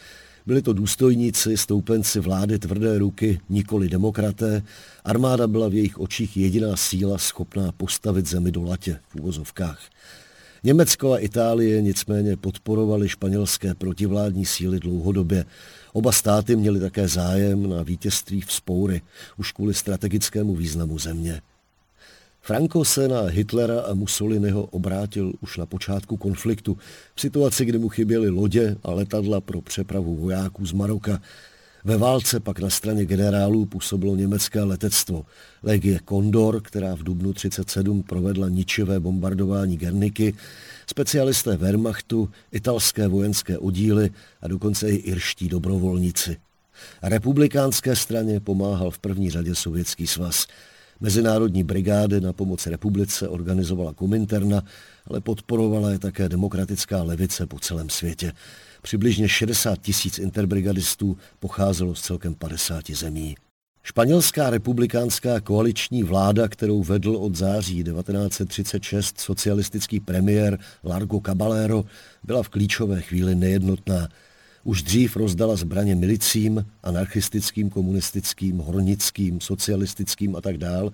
Byli 0.47 0.63
to 0.63 0.73
důstojníci, 0.73 1.57
stoupenci 1.57 2.21
vlády 2.21 2.59
tvrdé 2.59 2.99
ruky, 2.99 3.41
nikoli 3.49 3.89
demokraté. 3.89 4.63
Armáda 5.05 5.47
byla 5.47 5.69
v 5.69 5.75
jejich 5.75 5.99
očích 5.99 6.37
jediná 6.37 6.77
síla 6.77 7.19
schopná 7.19 7.73
postavit 7.73 8.27
zemi 8.27 8.53
do 8.53 8.63
latě 8.63 8.99
v 9.09 9.17
úvozovkách. 9.17 9.81
Německo 10.65 11.13
a 11.13 11.19
Itálie 11.19 11.83
nicméně 11.83 12.37
podporovali 12.37 13.09
španělské 13.09 13.75
protivládní 13.75 14.47
síly 14.47 14.81
dlouhodobě. 14.81 15.45
Oba 15.93 16.13
státy 16.13 16.57
měly 16.57 16.81
také 16.81 17.09
zájem 17.09 17.71
na 17.71 17.83
vítězství 17.83 18.41
v 18.41 18.53
spoury, 18.53 19.03
už 19.37 19.53
kvůli 19.53 19.75
strategickému 19.75 20.55
významu 20.55 20.99
země. 20.99 21.41
Franco 22.45 22.85
se 22.85 23.09
na 23.09 23.23
Hitlera 23.23 23.81
a 23.81 23.95
Mussoliniho 23.95 24.67
obrátil 24.67 25.33
už 25.41 25.57
na 25.57 25.67
počátku 25.67 26.17
konfliktu, 26.17 26.79
v 27.15 27.21
situaci, 27.21 27.65
kdy 27.65 27.79
mu 27.79 27.89
chyběly 27.89 28.29
lodě 28.29 28.77
a 28.83 28.91
letadla 28.91 29.41
pro 29.41 29.61
přepravu 29.61 30.17
vojáků 30.17 30.67
z 30.67 30.73
Maroka. 30.73 31.23
Ve 31.85 31.97
válce 31.97 32.41
pak 32.41 32.59
na 32.59 32.71
straně 32.71 33.07
generálů 33.07 33.67
působilo 33.67 34.17
německé 34.17 34.63
letectvo. 34.63 35.27
Legie 35.63 35.99
Kondor, 36.05 36.61
která 36.63 36.95
v 36.95 37.03
dubnu 37.03 37.33
37 37.33 38.03
provedla 38.03 38.49
ničivé 38.49 39.01
bombardování 39.01 39.77
Gerniky, 39.77 40.35
specialisté 40.87 41.57
Wehrmachtu, 41.57 42.31
italské 42.53 43.09
vojenské 43.09 43.59
oddíly 43.59 44.11
a 44.41 44.49
dokonce 44.49 44.91
i 44.91 44.95
irští 44.95 45.49
dobrovolníci. 45.49 46.37
Republikánské 47.03 47.97
straně 47.97 48.41
pomáhal 48.41 48.91
v 48.91 48.99
první 48.99 49.31
řadě 49.31 49.55
Sovětský 49.55 50.07
svaz. 50.07 50.47
Mezinárodní 51.03 51.63
brigády 51.63 52.21
na 52.21 52.33
pomoc 52.33 52.67
republice 52.67 53.29
organizovala 53.29 53.93
Kominterna, 53.93 54.63
ale 55.07 55.21
podporovala 55.21 55.91
je 55.91 55.99
také 55.99 56.29
demokratická 56.29 57.03
levice 57.03 57.47
po 57.47 57.59
celém 57.59 57.91
světě. 57.91 58.33
Přibližně 58.83 59.29
60 59.29 59.79
tisíc 59.79 60.19
interbrigadistů 60.19 61.17
pocházelo 61.39 61.95
z 61.95 62.01
celkem 62.01 62.35
50 62.35 62.91
zemí. 62.91 63.35
Španělská 63.83 64.51
republikánská 64.51 65.41
koaliční 65.41 66.03
vláda, 66.03 66.49
kterou 66.49 66.83
vedl 66.83 67.17
od 67.17 67.37
září 67.37 67.85
1936 67.85 69.21
socialistický 69.21 70.01
premiér 70.01 70.59
Largo 70.85 71.21
Caballero, 71.27 71.85
byla 72.25 72.43
v 72.43 72.49
klíčové 72.49 73.01
chvíli 73.01 73.35
nejednotná. 73.35 74.09
Už 74.65 74.83
dřív 74.83 75.17
rozdala 75.17 75.57
zbraně 75.57 75.95
milicím, 75.95 76.67
anarchistickým, 76.83 77.71
komunistickým, 77.71 78.59
hornickým, 78.59 79.41
socialistickým 79.41 80.37
a 80.37 80.41
tak 80.41 80.59
dál, 80.59 80.93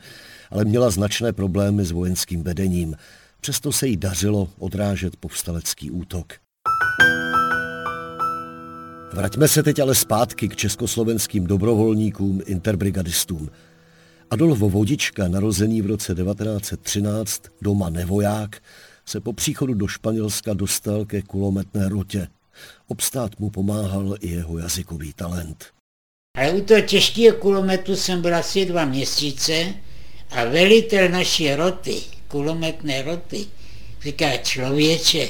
ale 0.50 0.64
měla 0.64 0.90
značné 0.90 1.32
problémy 1.32 1.84
s 1.84 1.90
vojenským 1.90 2.42
vedením. 2.42 2.96
Přesto 3.40 3.72
se 3.72 3.86
jí 3.88 3.96
dařilo 3.96 4.48
odrážet 4.58 5.16
povstalecký 5.16 5.90
útok. 5.90 6.32
Vraťme 9.12 9.48
se 9.48 9.62
teď 9.62 9.78
ale 9.78 9.94
zpátky 9.94 10.48
k 10.48 10.56
československým 10.56 11.46
dobrovolníkům, 11.46 12.40
interbrigadistům. 12.46 13.50
Adolf 14.30 14.58
Vodička, 14.58 15.28
narozený 15.28 15.82
v 15.82 15.86
roce 15.86 16.14
1913, 16.14 17.42
doma 17.62 17.90
nevoják, 17.90 18.62
se 19.06 19.20
po 19.20 19.32
příchodu 19.32 19.74
do 19.74 19.86
Španělska 19.86 20.54
dostal 20.54 21.04
ke 21.04 21.22
kulometné 21.22 21.88
rotě. 21.88 22.28
Obstát 22.90 23.38
mu 23.38 23.50
pomáhal 23.50 24.16
i 24.20 24.28
jeho 24.28 24.58
jazykový 24.58 25.12
talent. 25.12 25.66
A 26.38 26.50
u 26.50 26.60
toho 26.60 26.80
těžkého 26.80 27.36
kulometu 27.36 27.96
jsem 27.96 28.22
byl 28.22 28.36
asi 28.36 28.66
dva 28.66 28.84
měsíce 28.84 29.74
a 30.30 30.44
velitel 30.44 31.08
naší 31.08 31.54
roty, 31.54 32.00
kulometné 32.28 33.02
roty, 33.02 33.46
říká 34.02 34.36
člověče, 34.36 35.28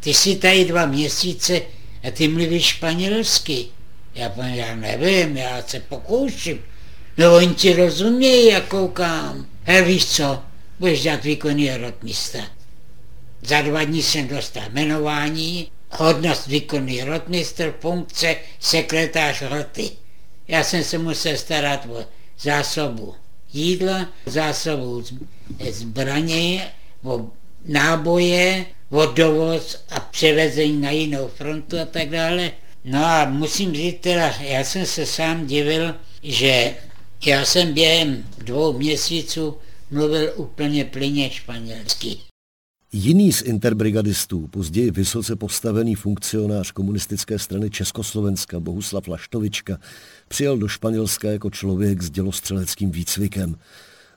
ty 0.00 0.14
jsi 0.14 0.36
tady 0.36 0.64
dva 0.64 0.86
měsíce 0.86 1.62
a 2.08 2.10
ty 2.10 2.28
mluvíš 2.28 2.64
španělsky. 2.64 3.66
Já 4.14 4.32
já 4.46 4.76
nevím, 4.76 5.36
já 5.36 5.62
se 5.62 5.80
pokouším. 5.80 6.58
No 7.18 7.36
oni 7.36 7.54
ti 7.54 7.72
rozumějí, 7.72 8.46
jak 8.46 8.68
koukám. 8.68 9.46
He, 9.62 9.82
víš 9.82 10.06
co, 10.06 10.42
budeš 10.78 11.02
dělat 11.02 11.24
výkonný 11.24 11.76
rotmista. 11.76 12.38
Za 13.42 13.62
dva 13.62 13.84
dní 13.84 14.02
jsem 14.02 14.28
dostal 14.28 14.62
jmenování, 14.70 15.70
hodnost 15.98 16.46
výkonný 16.46 17.02
rotmistr, 17.02 17.74
funkce 17.80 18.36
sekretář 18.60 19.42
roty. 19.42 19.90
Já 20.48 20.64
jsem 20.64 20.84
se 20.84 20.98
musel 20.98 21.36
starat 21.36 21.86
o 21.86 22.04
zásobu 22.40 23.14
jídla, 23.52 24.08
zásobu 24.26 25.04
zbraně, 25.70 26.72
o 27.02 27.26
náboje, 27.64 28.66
o 28.90 29.06
dovoz 29.06 29.84
a 29.90 30.00
převezení 30.00 30.80
na 30.80 30.90
jinou 30.90 31.28
frontu 31.28 31.78
a 31.80 31.84
tak 31.84 32.08
dále. 32.08 32.52
No 32.84 33.04
a 33.04 33.24
musím 33.24 33.74
říct 33.74 34.00
teda, 34.00 34.34
já 34.40 34.64
jsem 34.64 34.86
se 34.86 35.06
sám 35.06 35.46
divil, 35.46 35.94
že 36.22 36.74
já 37.26 37.44
jsem 37.44 37.74
během 37.74 38.24
dvou 38.38 38.72
měsíců 38.72 39.58
mluvil 39.90 40.32
úplně 40.36 40.84
plyně 40.84 41.30
španělsky. 41.30 42.25
Jiný 42.98 43.32
z 43.32 43.42
interbrigadistů, 43.42 44.46
později 44.46 44.90
vysoce 44.90 45.36
postavený 45.36 45.94
funkcionář 45.94 46.70
komunistické 46.70 47.38
strany 47.38 47.70
Československa 47.70 48.60
Bohuslav 48.60 49.08
Laštovička, 49.08 49.78
přijel 50.28 50.58
do 50.58 50.68
Španělska 50.68 51.30
jako 51.30 51.50
člověk 51.50 52.02
s 52.02 52.10
dělostřeleckým 52.10 52.90
výcvikem. 52.90 53.56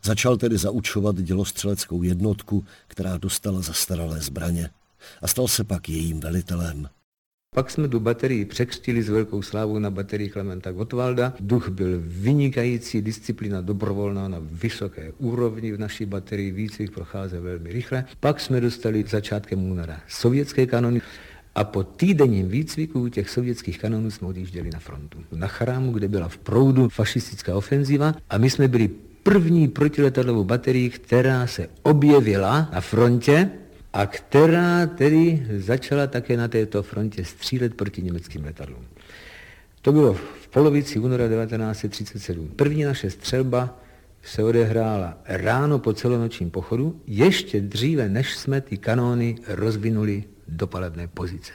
Začal 0.03 0.37
tedy 0.37 0.57
zaučovat 0.57 1.21
dělostřeleckou 1.21 2.03
jednotku, 2.03 2.65
která 2.87 3.17
dostala 3.17 3.61
zastaralé 3.61 4.21
zbraně. 4.21 4.69
A 5.21 5.27
stal 5.27 5.47
se 5.47 5.63
pak 5.63 5.89
jejím 5.89 6.19
velitelem. 6.19 6.89
Pak 7.55 7.71
jsme 7.71 7.87
tu 7.87 7.99
baterii 7.99 8.45
překřtili 8.45 9.03
s 9.03 9.09
velkou 9.09 9.41
slávou 9.41 9.79
na 9.79 9.89
baterii 9.89 10.29
Klementa 10.29 10.71
Gottwalda. 10.71 11.33
Duch 11.39 11.69
byl 11.69 12.01
vynikající, 12.03 13.01
disciplína 13.01 13.61
dobrovolná 13.61 14.27
na 14.27 14.37
vysoké 14.41 15.11
úrovni 15.17 15.71
v 15.71 15.79
naší 15.79 16.05
baterii, 16.05 16.51
výcvik 16.51 16.91
procházel 16.91 17.41
velmi 17.41 17.71
rychle. 17.71 18.05
Pak 18.19 18.39
jsme 18.39 18.61
dostali 18.61 19.05
začátkem 19.07 19.71
února 19.71 20.01
sovětské 20.07 20.65
kanony. 20.65 21.01
A 21.55 21.63
po 21.63 21.83
týdenním 21.83 22.49
výcviku 22.49 23.09
těch 23.09 23.29
sovětských 23.29 23.79
kanonů 23.79 24.11
jsme 24.11 24.27
odjížděli 24.27 24.69
na 24.73 24.79
frontu. 24.79 25.17
Na 25.31 25.47
chrámu, 25.47 25.91
kde 25.91 26.07
byla 26.07 26.27
v 26.27 26.37
proudu 26.37 26.89
fašistická 26.89 27.55
ofenziva 27.55 28.15
a 28.29 28.37
my 28.37 28.49
jsme 28.49 28.67
byli 28.67 28.89
první 29.23 29.67
protiletadlovou 29.67 30.43
baterii, 30.43 30.89
která 30.89 31.47
se 31.47 31.67
objevila 31.83 32.69
na 32.73 32.81
frontě 32.81 33.49
a 33.93 34.05
která 34.05 34.85
tedy 34.85 35.47
začala 35.57 36.07
také 36.07 36.37
na 36.37 36.47
této 36.47 36.83
frontě 36.83 37.25
střílet 37.25 37.73
proti 37.73 38.01
německým 38.01 38.45
letadlům. 38.45 38.85
To 39.81 39.91
bylo 39.91 40.13
v 40.13 40.47
polovici 40.47 40.99
února 40.99 41.27
1937. 41.27 42.47
První 42.55 42.83
naše 42.83 43.09
střelba 43.09 43.79
se 44.23 44.43
odehrála 44.43 45.17
ráno 45.25 45.79
po 45.79 45.93
celonočním 45.93 46.51
pochodu, 46.51 47.01
ještě 47.07 47.61
dříve, 47.61 48.09
než 48.09 48.37
jsme 48.37 48.61
ty 48.61 48.77
kanóny 48.77 49.35
rozvinuli 49.47 50.23
do 50.47 50.67
palebné 50.67 51.07
pozice. 51.07 51.53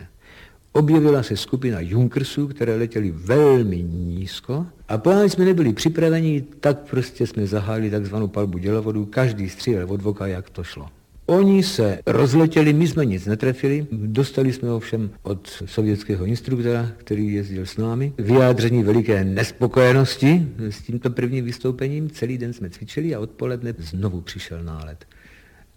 Objevila 0.73 1.23
se 1.23 1.37
skupina 1.37 1.81
Junkersů, 1.81 2.49
které 2.49 2.77
letěly 2.77 3.11
velmi 3.11 3.83
nízko 3.83 4.67
a 4.89 4.99
pokud 4.99 5.33
jsme 5.33 5.45
nebyli 5.45 5.73
připraveni, 5.73 6.45
tak 6.61 6.79
prostě 6.91 7.27
jsme 7.27 7.47
zahájili 7.47 7.91
takzvanou 7.91 8.29
palbu 8.29 8.59
dělovodu, 8.59 9.07
každý 9.07 9.49
střílel 9.49 9.93
od 9.93 10.03
voka, 10.03 10.27
jak 10.27 10.51
to 10.51 10.65
šlo. 10.65 10.89
Oni 11.27 11.63
se 11.63 11.99
rozletěli, 12.07 12.73
my 12.73 12.89
jsme 12.89 13.05
nic 13.05 13.27
netrefili, 13.27 13.87
dostali 13.93 14.53
jsme 14.53 14.73
ovšem 14.73 15.11
od 15.23 15.49
sovětského 15.67 16.25
instruktora, 16.25 16.93
který 16.97 17.35
jezdil 17.35 17.67
s 17.67 17.77
námi, 17.77 18.13
vyjádření 18.19 18.83
veliké 18.83 19.25
nespokojenosti 19.25 20.49
s 20.59 20.83
tímto 20.83 21.11
prvním 21.11 21.45
vystoupením. 21.45 22.11
Celý 22.11 22.39
den 22.39 22.53
jsme 22.53 22.71
cvičili 22.71 23.15
a 23.15 23.21
odpoledne 23.21 23.75
znovu 23.79 24.21
přišel 24.21 24.65
nálet. 24.65 25.07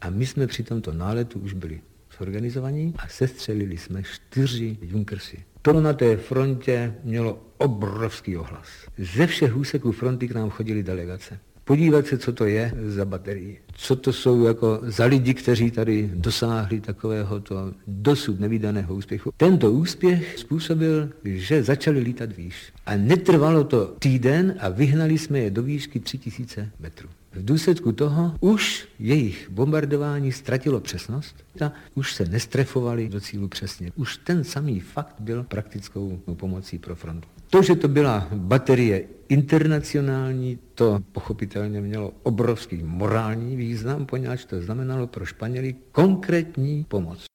A 0.01 0.09
my 0.09 0.25
jsme 0.25 0.47
při 0.47 0.63
tomto 0.63 0.93
náletu 0.93 1.39
už 1.39 1.53
byli 1.53 1.81
zorganizovaní 2.19 2.93
a 2.97 3.07
sestřelili 3.07 3.77
jsme 3.77 4.03
čtyři 4.03 4.77
Junkersy. 4.81 5.37
To 5.61 5.81
na 5.81 5.93
té 5.93 6.17
frontě 6.17 6.95
mělo 7.03 7.41
obrovský 7.57 8.37
ohlas. 8.37 8.67
Ze 8.97 9.27
všech 9.27 9.57
úseků 9.57 9.91
fronty 9.91 10.27
k 10.27 10.33
nám 10.33 10.49
chodili 10.49 10.83
delegace 10.83 11.39
podívat 11.67 12.07
se, 12.07 12.17
co 12.17 12.33
to 12.33 12.45
je 12.45 12.71
za 12.85 13.05
baterii. 13.05 13.61
Co 13.73 13.95
to 13.95 14.13
jsou 14.13 14.43
jako 14.43 14.79
za 14.83 15.05
lidi, 15.05 15.33
kteří 15.33 15.71
tady 15.71 16.09
dosáhli 16.13 16.81
takového 16.81 17.39
to 17.39 17.73
dosud 17.87 18.39
nevýdaného 18.39 18.95
úspěchu. 18.95 19.31
Tento 19.37 19.71
úspěch 19.71 20.37
způsobil, 20.37 21.09
že 21.23 21.63
začali 21.63 21.99
lítat 21.99 22.31
výš. 22.31 22.55
A 22.85 22.95
netrvalo 22.95 23.63
to 23.63 23.85
týden 23.99 24.55
a 24.59 24.69
vyhnali 24.69 25.17
jsme 25.17 25.39
je 25.39 25.49
do 25.49 25.63
výšky 25.63 25.99
3000 25.99 26.69
metrů. 26.79 27.09
V 27.31 27.45
důsledku 27.45 27.91
toho 27.91 28.35
už 28.39 28.87
jejich 28.99 29.49
bombardování 29.49 30.31
ztratilo 30.31 30.79
přesnost 30.79 31.35
a 31.65 31.71
už 31.95 32.13
se 32.13 32.25
nestrefovali 32.25 33.09
do 33.09 33.21
cílu 33.21 33.47
přesně. 33.47 33.91
Už 33.95 34.17
ten 34.17 34.43
samý 34.43 34.79
fakt 34.79 35.15
byl 35.19 35.43
praktickou 35.43 36.19
pomocí 36.35 36.79
pro 36.79 36.95
frontu. 36.95 37.27
To, 37.49 37.61
že 37.63 37.75
to 37.75 37.87
byla 37.87 38.27
baterie 38.33 39.03
internacionální, 39.29 40.59
to 40.75 40.99
pochopitelně 41.11 41.81
mělo 41.81 42.13
obrovský 42.23 42.83
morální 42.83 43.55
význam, 43.55 44.05
poněvadž 44.05 44.45
to 44.45 44.61
znamenalo 44.61 45.07
pro 45.07 45.25
Španěly 45.25 45.75
konkrétní 45.91 46.83
pomoc. 46.83 47.25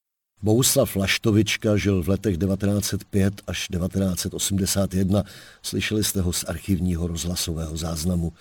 Bouslav 0.42 0.96
Laštovička 0.96 1.76
žil 1.76 2.02
v 2.02 2.08
letech 2.08 2.38
1905 2.38 3.34
až 3.46 3.68
1981. 3.68 5.24
Slyšeli 5.62 6.04
jste 6.04 6.20
ho 6.20 6.32
z 6.32 6.44
archivního 6.44 7.06
rozhlasového 7.06 7.76
záznamu. 7.76 8.32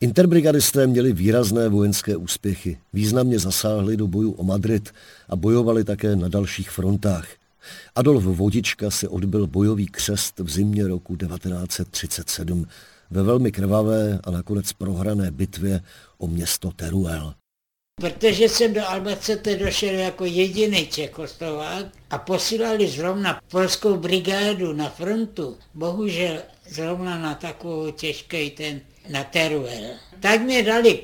Interbrigadisté 0.00 0.86
měli 0.86 1.12
výrazné 1.12 1.68
vojenské 1.68 2.16
úspěchy. 2.16 2.78
Významně 2.92 3.38
zasáhli 3.38 3.96
do 3.96 4.06
bojů 4.06 4.32
o 4.32 4.44
Madrid 4.44 4.94
a 5.28 5.36
bojovali 5.36 5.84
také 5.84 6.16
na 6.16 6.28
dalších 6.28 6.70
frontách. 6.70 7.28
Adolf 7.94 8.24
Vodička 8.24 8.90
si 8.90 9.08
odbil 9.08 9.46
bojový 9.46 9.86
křest 9.86 10.38
v 10.38 10.50
zimě 10.50 10.88
roku 10.88 11.16
1937 11.16 12.66
ve 13.10 13.22
velmi 13.22 13.52
krvavé 13.52 14.20
a 14.24 14.30
nakonec 14.30 14.72
prohrané 14.72 15.30
bitvě 15.30 15.80
o 16.18 16.26
město 16.26 16.72
Teruel. 16.72 17.34
Protože 18.00 18.48
jsem 18.48 18.74
do 18.74 18.88
Albacete 18.88 19.56
došel 19.56 19.94
jako 19.94 20.24
jediný 20.24 20.86
Čekoslovák 20.86 21.86
a 22.10 22.18
posílali 22.18 22.88
zrovna 22.88 23.40
polskou 23.50 23.96
brigádu 23.96 24.72
na 24.72 24.88
frontu, 24.88 25.56
bohužel 25.74 26.42
zrovna 26.68 27.18
na 27.18 27.34
takovou 27.34 27.90
těžký 27.90 28.50
ten 28.50 28.80
na 29.08 29.24
Teruel. 29.24 29.90
Tak 30.20 30.40
mě 30.40 30.62
dali 30.62 31.00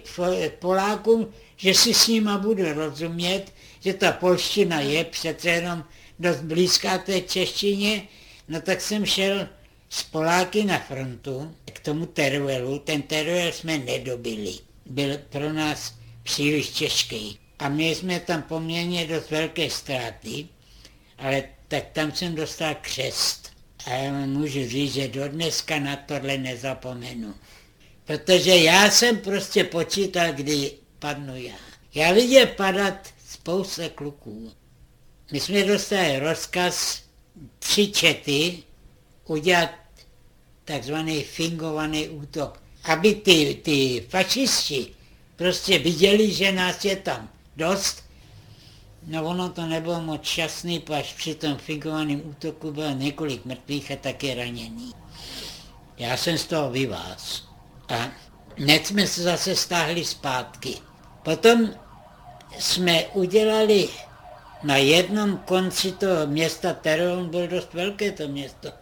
Polákům, 0.59 1.27
že 1.57 1.75
si 1.75 1.95
s 1.95 2.09
nima 2.09 2.39
budu 2.39 2.73
rozumět, 2.73 3.53
že 3.81 3.95
ta 3.95 4.13
polština 4.13 4.81
je 4.81 5.05
přece 5.05 5.49
jenom 5.49 5.85
dost 6.19 6.41
blízká 6.41 6.99
té 6.99 7.21
češtině, 7.21 8.03
no 8.49 8.61
tak 8.61 8.81
jsem 8.81 9.07
šel 9.07 9.49
s 9.89 10.03
Poláky 10.03 10.65
na 10.65 10.79
frontu 10.79 11.55
k 11.73 11.81
tomu 11.81 12.07
Teruelu. 12.07 12.79
Ten 12.79 13.03
Teruel 13.03 13.53
jsme 13.53 13.79
nedobili. 13.79 14.55
Byl 14.87 15.19
pro 15.19 15.53
nás 15.53 15.95
příliš 16.23 16.69
těžký. 16.69 17.39
A 17.59 17.69
měli 17.69 17.95
jsme 17.95 18.21
tam 18.21 18.43
poměrně 18.43 19.07
dost 19.07 19.31
velké 19.31 19.71
ztráty, 19.71 20.49
ale 21.19 21.43
tak 21.69 21.85
tam 21.93 22.13
jsem 22.13 22.35
dostal 22.35 22.77
křest. 22.81 23.53
A 23.87 23.91
já 23.91 24.13
můžu 24.13 24.69
říct, 24.69 24.95
že 24.95 25.09
do 25.09 25.29
dneska 25.29 25.79
na 25.79 25.97
tohle 25.97 26.39
nezapomenu. 26.39 27.35
Protože 28.05 28.57
já 28.57 28.91
jsem 28.91 29.19
prostě 29.19 29.65
počítal, 29.65 30.33
kdy 30.33 30.73
padnu 30.99 31.37
já. 31.37 31.55
Já 31.95 32.13
viděl 32.13 32.47
padat 32.47 33.09
spousta 33.29 33.89
kluků. 33.89 34.53
My 35.33 35.41
jsme 35.41 35.63
dostali 35.63 36.19
rozkaz 36.19 37.03
tři 37.59 37.93
čety 37.93 38.63
udělat 39.27 39.71
takzvaný 40.65 41.23
fingovaný 41.23 42.09
útok, 42.09 42.63
aby 42.85 43.15
ty, 43.15 43.61
ty 43.63 44.07
fašisti 44.09 44.95
prostě 45.37 45.79
viděli, 45.79 46.33
že 46.33 46.53
nás 46.53 46.85
je 46.85 46.97
tam 46.97 47.29
dost. 47.57 48.05
No 49.07 49.25
ono 49.25 49.49
to 49.49 49.67
nebylo 49.67 50.01
moc 50.01 50.25
šťastný, 50.25 50.83
až 50.99 51.13
při 51.13 51.35
tom 51.35 51.57
fingovaném 51.57 52.23
útoku 52.25 52.73
bylo 52.73 52.91
několik 52.91 53.45
mrtvých 53.45 53.91
a 53.91 53.97
také 53.97 54.35
raněný. 54.35 54.93
Já 55.99 56.17
jsem 56.17 56.39
z 56.39 56.45
toho 56.47 56.71
vyváz. 56.71 57.43
A 57.89 58.09
hned 58.57 58.87
jsme 58.87 59.07
se 59.07 59.23
zase 59.23 59.57
stáhli 59.57 60.05
zpátky. 60.05 60.75
Potom 61.23 61.71
jsme 62.59 63.05
udělali 63.07 63.89
na 64.63 64.77
jednom 64.77 65.37
konci 65.37 65.93
toho 65.93 66.27
města 66.27 66.73
Teron, 66.73 67.29
byl 67.31 67.49
dost 67.49 67.75
velké 67.75 68.13
to 68.13 68.29
město, 68.29 68.73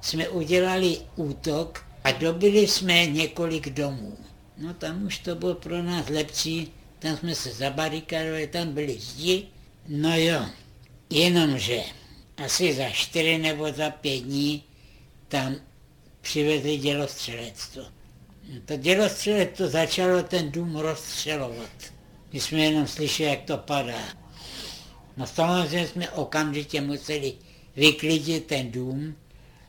jsme 0.00 0.28
udělali 0.28 0.98
útok 1.16 1.84
a 2.04 2.12
dobili 2.12 2.66
jsme 2.66 3.06
několik 3.06 3.68
domů. 3.68 4.18
No 4.58 4.74
tam 4.74 5.06
už 5.06 5.18
to 5.18 5.34
bylo 5.34 5.54
pro 5.54 5.82
nás 5.82 6.08
lepší, 6.08 6.72
tam 6.98 7.16
jsme 7.16 7.34
se 7.34 7.50
zabarikadovali, 7.50 8.46
tam 8.46 8.72
byly 8.72 8.98
zdi. 8.98 9.46
No 9.88 10.16
jo, 10.16 10.46
jenomže 11.10 11.82
asi 12.44 12.74
za 12.74 12.90
čtyři 12.90 13.38
nebo 13.38 13.72
za 13.72 13.90
pět 13.90 14.20
dní 14.20 14.64
tam 15.28 15.56
přivezli 16.20 16.76
dělostřelectvo. 16.76 17.82
To 18.64 18.76
dělostřelectvo 18.76 19.68
začalo 19.68 20.22
ten 20.22 20.50
dům 20.50 20.76
rozstřelovat. 20.76 21.70
My 22.32 22.40
jsme 22.40 22.58
jenom 22.58 22.86
slyšeli, 22.86 23.28
jak 23.28 23.42
to 23.42 23.58
padá. 23.58 24.21
No 25.16 25.26
samozřejmě 25.26 25.86
jsme 25.86 26.10
okamžitě 26.10 26.80
museli 26.80 27.34
vyklidit 27.76 28.46
ten 28.46 28.70
dům, 28.70 29.16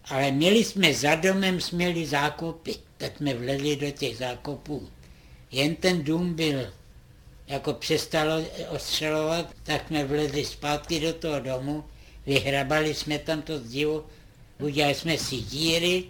ale 0.06 0.32
měli 0.32 0.64
jsme 0.64 0.94
za 0.94 1.16
domem 1.16 1.62
směli 1.62 2.06
zákopy, 2.06 2.76
tak 2.98 3.18
jsme 3.18 3.34
vlezli 3.34 3.76
do 3.76 3.92
těch 3.92 4.18
zákopů. 4.18 4.90
Jen 5.52 5.76
ten 5.76 6.04
dům 6.04 6.34
byl, 6.34 6.68
jako 7.48 7.74
přestalo 7.74 8.46
ostřelovat, 8.70 9.54
tak 9.64 9.88
jsme 9.88 10.06
vlezli 10.06 10.46
zpátky 10.46 11.00
do 11.00 11.14
toho 11.14 11.40
domu, 11.40 11.84
vyhrabali 12.26 12.94
jsme 12.94 13.20
tam 13.20 13.42
to 13.42 13.60
zdivo, 13.60 14.06
udělali 14.60 14.96
jsme 14.96 15.18
si 15.18 15.36
díry 15.36 16.04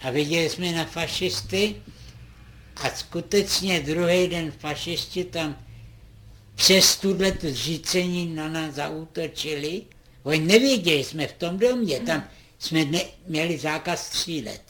a 0.00 0.10
viděli 0.10 0.48
jsme 0.48 0.72
na 0.72 0.84
fašisty 0.84 1.76
a 2.76 2.90
skutečně 2.90 3.80
druhý 3.80 4.28
den 4.28 4.52
fašisti 4.52 5.24
tam 5.24 5.63
přes 6.54 6.96
tuhle 6.96 7.32
zřícení 7.40 8.34
na 8.34 8.48
nás 8.48 8.74
zaútočili. 8.74 9.82
Oni 10.22 10.38
nevěděli, 10.38 11.04
jsme 11.04 11.26
v 11.26 11.32
tom 11.32 11.58
domě, 11.58 12.00
tam 12.00 12.28
jsme 12.58 12.84
ne, 12.84 13.00
měli 13.26 13.58
zákaz 13.58 14.06
střílet. 14.06 14.62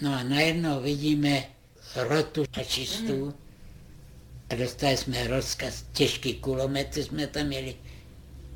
No 0.00 0.14
a 0.14 0.22
najednou 0.22 0.80
vidíme 0.80 1.44
rotu 1.96 2.44
fašistů 2.54 3.34
a 4.50 4.54
dostali 4.54 4.96
jsme 4.96 5.26
rozkaz, 5.26 5.84
těžký 5.92 6.34
kulometry 6.34 7.04
jsme 7.04 7.26
tam 7.26 7.46
měli 7.46 7.74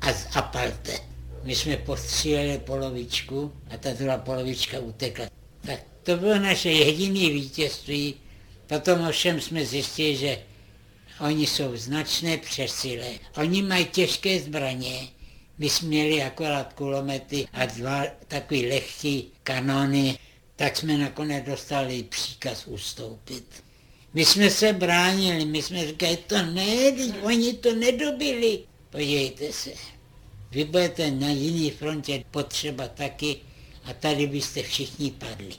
a 0.01 0.13
z 0.13 0.27
apalte. 0.35 0.99
My 1.43 1.55
jsme 1.55 1.77
postříleli 1.77 2.57
polovičku 2.57 3.53
a 3.69 3.77
ta 3.77 3.93
druhá 3.93 4.17
polovička 4.17 4.79
utekla. 4.79 5.25
Tak 5.65 5.79
to 6.03 6.17
bylo 6.17 6.39
naše 6.39 6.69
jediné 6.69 7.33
vítězství. 7.33 8.15
Potom 8.67 9.07
ovšem 9.07 9.41
jsme 9.41 9.65
zjistili, 9.65 10.15
že 10.15 10.37
oni 11.23 11.47
jsou 11.47 11.77
značné 11.77 12.37
přesile. 12.37 13.07
Oni 13.37 13.61
mají 13.61 13.85
těžké 13.85 14.39
zbraně, 14.39 15.07
my 15.57 15.69
jsme 15.69 15.87
měli 15.87 16.23
akorát 16.23 16.73
kulomety 16.73 17.47
a 17.53 17.65
dva 17.65 18.03
takový 18.27 18.67
lehký 18.67 19.31
kanony, 19.43 20.17
tak 20.55 20.77
jsme 20.77 20.97
nakonec 20.97 21.45
dostali 21.45 22.03
příkaz 22.03 22.67
ustoupit. 22.67 23.63
My 24.13 24.25
jsme 24.25 24.49
se 24.49 24.73
bránili, 24.73 25.45
my 25.45 25.61
jsme 25.61 25.87
říkali, 25.87 26.17
to 26.17 26.41
ne, 26.41 26.91
oni 27.21 27.53
to 27.53 27.75
nedobili. 27.75 28.59
Podívejte 28.89 29.53
se, 29.53 29.71
vy 30.51 30.63
budete 30.63 31.11
na 31.11 31.29
jiný 31.29 31.71
frontě 31.71 32.23
potřeba 32.31 32.87
taky 32.87 33.35
a 33.83 33.93
tady 33.93 34.27
byste 34.27 34.63
všichni 34.63 35.11
padli. 35.11 35.53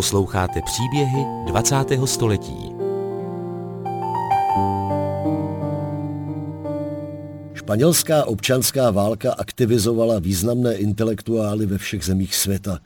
Posloucháte 0.00 0.62
příběhy 0.62 1.24
20. 1.46 1.76
století. 2.04 2.72
Španělská 7.54 8.24
občanská 8.24 8.90
válka 8.90 9.32
aktivizovala 9.32 10.18
významné 10.18 10.74
intelektuály 10.74 11.66
ve 11.66 11.78
všech 11.78 12.04
zemích 12.04 12.34
světa. 12.34 12.78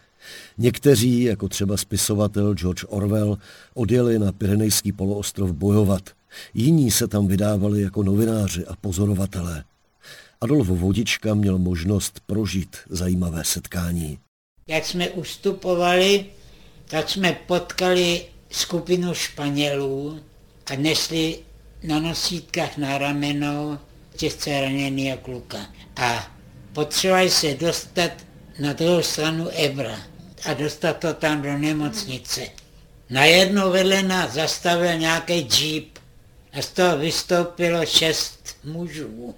Někteří, 0.58 1.22
jako 1.22 1.48
třeba 1.48 1.76
spisovatel 1.76 2.54
George 2.54 2.84
Orwell, 2.88 3.38
odjeli 3.74 4.18
na 4.18 4.32
Pyrenejský 4.32 4.92
poloostrov 4.92 5.50
bojovat. 5.50 6.10
Jiní 6.54 6.90
se 6.90 7.08
tam 7.08 7.26
vydávali 7.26 7.82
jako 7.82 8.02
novináři 8.02 8.66
a 8.66 8.76
pozorovatelé. 8.80 9.64
Adolf 10.40 10.66
Vodička 10.68 11.34
měl 11.34 11.58
možnost 11.58 12.20
prožít 12.26 12.76
zajímavé 12.88 13.44
setkání. 13.44 14.18
Jak 14.68 14.84
jsme 14.84 15.10
ustupovali, 15.10 16.26
tak 16.86 17.10
jsme 17.10 17.32
potkali 17.46 18.26
skupinu 18.50 19.14
Španělů 19.14 20.20
a 20.66 20.76
nesli 20.76 21.38
na 21.82 21.98
nosítkách 21.98 22.76
na 22.76 22.98
ramenou 22.98 23.78
těžce 24.16 24.60
raněného 24.60 25.18
kluka. 25.18 25.58
A 25.96 26.30
potřebovali 26.72 27.30
se 27.30 27.54
dostat 27.54 28.10
na 28.58 28.72
druhou 28.72 29.02
stranu 29.02 29.48
Ebra 29.52 29.98
a 30.44 30.54
dostat 30.54 30.96
to 30.96 31.14
tam 31.14 31.42
do 31.42 31.58
nemocnice. 31.58 32.46
Najednou 33.10 33.70
vedle 33.70 34.02
nás 34.02 34.32
zastavil 34.32 34.98
nějaký 34.98 35.48
jeep 35.60 35.98
a 36.52 36.62
z 36.62 36.68
toho 36.68 36.98
vystoupilo 36.98 37.86
šest 37.86 38.56
mužů, 38.64 39.34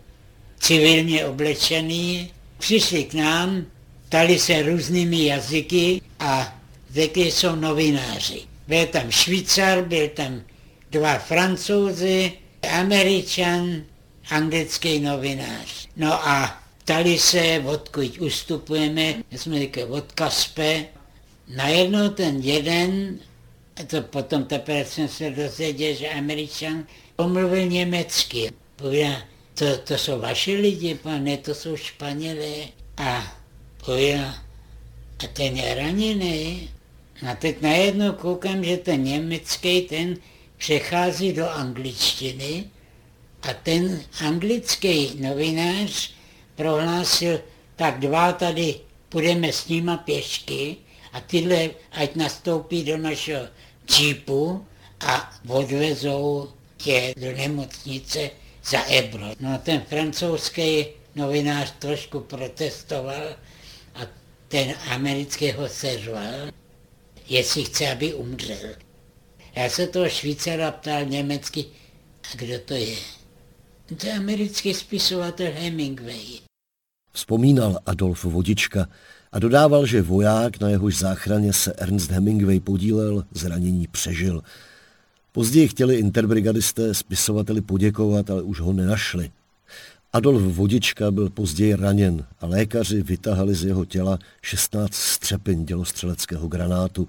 civilně 0.61 1.27
oblečený, 1.27 2.33
přišli 2.59 3.05
k 3.05 3.15
nám, 3.15 3.67
ptali 4.09 4.39
se 4.39 4.63
různými 4.63 5.25
jazyky 5.25 6.01
a 6.21 6.56
řekli, 6.97 7.33
jsou 7.33 7.55
novináři. 7.55 8.43
Byl 8.69 8.87
tam 8.87 9.11
Švýcar, 9.11 9.85
byl 9.85 10.09
tam 10.09 10.43
dva 10.91 11.19
Francouzi, 11.19 12.33
Američan, 12.71 13.83
anglický 14.31 15.01
novinář. 15.01 15.89
No 15.97 16.29
a 16.29 16.63
ptali 16.85 17.19
se, 17.19 17.63
odkud 17.67 18.19
ustupujeme, 18.19 19.15
já 19.31 19.39
jsme 19.39 19.59
říkali 19.59 19.87
od 19.87 20.13
Kaspe. 20.13 20.85
Najednou 21.57 22.09
ten 22.09 22.41
jeden, 22.41 23.19
a 23.77 23.83
to 23.83 24.03
potom 24.03 24.45
teprve 24.45 24.85
jsem 24.85 25.09
se 25.09 25.31
dozvěděl, 25.31 25.95
že 25.95 26.09
američan, 26.09 26.87
pomluvil 27.17 27.67
německy. 27.67 28.51
Povídá, 28.77 29.23
to, 29.55 29.77
to 29.77 29.99
jsou 29.99 30.21
vaši 30.21 30.57
lidi, 30.57 30.95
pane, 30.95 31.37
to 31.37 31.55
jsou 31.55 31.77
Španělé. 31.77 32.55
A 32.97 33.37
povídá, 33.85 34.35
a 35.25 35.27
ten 35.33 35.57
je 35.57 35.75
raněný. 35.75 36.76
A 37.31 37.35
teď 37.35 37.63
najednou 37.63 38.13
koukám, 38.13 38.65
že 38.65 38.77
ten 38.77 39.05
německý, 39.05 39.81
ten 39.83 40.17
přechází 40.57 41.33
do 41.33 41.51
angličtiny 41.51 42.65
a 43.43 43.55
ten 43.55 44.03
anglický 44.21 45.11
novinář 45.21 46.11
prohlásil, 46.55 47.41
tak 47.77 47.99
dva 47.99 48.33
tady 48.33 48.81
půjdeme 49.09 49.53
s 49.53 49.69
nima 49.69 49.97
pěšky 49.97 50.77
a 51.13 51.21
tyhle 51.21 51.71
ať 51.93 52.15
nastoupí 52.15 52.85
do 52.85 52.99
našeho 52.99 53.47
džípu 53.87 54.67
a 55.01 55.33
odvezou 55.49 56.49
je 56.85 57.15
do 57.17 57.33
nemocnice 57.33 58.31
za 58.65 58.79
Ebro. 58.91 59.27
No 59.41 59.55
a 59.55 59.59
ten 59.59 59.81
francouzský 59.81 60.87
novinář 61.15 61.75
trošku 61.79 62.21
protestoval 62.21 63.37
a 63.95 64.01
ten 64.49 64.75
americký 64.91 65.53
ho 65.53 65.69
seřval, 65.69 66.51
jestli 67.29 67.65
chce, 67.65 67.93
aby 67.93 68.15
umřel. 68.15 68.69
Já 69.57 69.71
se 69.71 69.87
toho 69.87 70.09
Švýcara 70.09 70.71
ptal 70.71 71.05
německy, 71.05 71.65
a 72.33 72.37
kdo 72.37 72.59
to 72.65 72.75
je? 72.75 72.97
To 74.01 74.07
je 74.07 74.13
americký 74.13 74.75
spisovatel 74.75 75.53
Hemingway. 75.55 76.41
Vzpomínal 77.13 77.79
Adolf 77.87 78.25
Vodička 78.25 78.89
a 79.33 79.39
dodával, 79.39 79.87
že 79.87 80.03
voják, 80.03 80.61
na 80.61 80.69
jehož 80.69 80.99
záchraně 80.99 81.53
se 81.53 81.73
Ernst 81.73 82.11
Hemingway 82.11 82.61
podílel, 82.61 83.25
zranění 83.35 83.87
přežil. 83.87 84.43
Později 85.33 85.69
chtěli 85.69 85.95
interbrigadisté 85.97 86.95
spisovateli 86.95 87.61
poděkovat, 87.61 88.31
ale 88.31 88.43
už 88.43 88.61
ho 88.61 88.73
nenašli. 88.73 89.31
Adolf 90.17 90.43
Vodička 90.43 91.11
byl 91.11 91.31
později 91.31 91.75
raněn 91.75 92.25
a 92.41 92.47
lékaři 92.47 93.03
vytahali 93.03 93.55
z 93.55 93.65
jeho 93.65 93.85
těla 93.85 94.19
16 94.43 94.95
střepin 94.95 95.67
dělostřeleckého 95.67 96.49
granátu. 96.49 97.09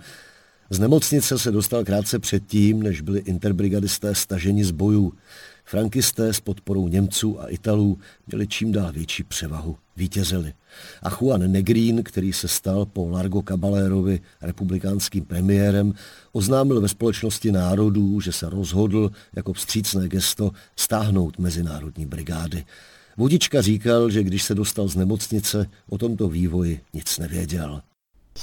Z 0.69 0.79
nemocnice 0.79 1.39
se 1.39 1.51
dostal 1.51 1.85
krátce 1.85 2.19
předtím, 2.19 2.83
než 2.83 3.01
byli 3.01 3.19
interbrigadisté 3.19 4.15
staženi 4.15 4.63
z 4.63 4.71
bojů. 4.71 5.13
Frankisté 5.65 6.33
s 6.33 6.39
podporou 6.39 6.87
Němců 6.87 7.41
a 7.41 7.47
Italů 7.47 7.99
měli 8.27 8.47
čím 8.47 8.71
dál 8.71 8.91
větší 8.91 9.23
převahu. 9.23 9.77
Vítězili. 9.97 10.53
A 11.03 11.09
Juan 11.09 11.51
Negrín, 11.51 12.03
který 12.03 12.33
se 12.33 12.47
stal 12.47 12.85
po 12.85 13.09
Largo 13.09 13.41
Caballerovi 13.47 14.19
republikánským 14.41 15.25
premiérem, 15.25 15.93
oznámil 16.31 16.81
ve 16.81 16.87
společnosti 16.87 17.51
národů, 17.51 18.21
že 18.21 18.31
se 18.31 18.49
rozhodl 18.49 19.11
jako 19.35 19.53
vstřícné 19.53 20.07
gesto 20.07 20.51
stáhnout 20.75 21.39
mezinárodní 21.39 22.05
brigády. 22.05 22.65
Vodička 23.18 23.61
říkal, 23.61 24.09
že 24.09 24.24
když 24.24 24.43
se 24.43 24.55
dostal 24.55 24.88
z 24.88 24.95
nemocnice, 24.95 25.70
o 25.89 25.97
tomto 25.97 26.28
vývoji 26.28 26.80
nic 26.93 27.18
nevěděl. 27.18 27.82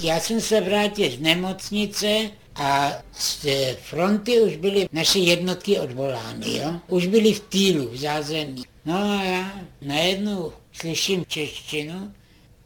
Já 0.01 0.21
jsem 0.21 0.41
se 0.41 0.61
vrátil 0.61 1.11
z 1.11 1.21
nemocnice 1.21 2.31
a 2.55 2.93
z 3.13 3.47
fronty 3.83 4.41
už 4.41 4.57
byly 4.57 4.89
naše 4.93 5.19
jednotky 5.19 5.79
odvolány, 5.79 6.57
jo? 6.57 6.81
Už 6.89 7.07
byly 7.07 7.33
v 7.33 7.41
týlu, 7.41 7.89
v 7.89 7.97
zázemí. 7.97 8.63
No 8.85 8.95
a 8.95 9.23
já 9.23 9.61
najednou 9.83 10.53
slyším 10.73 11.25
češtinu, 11.29 12.13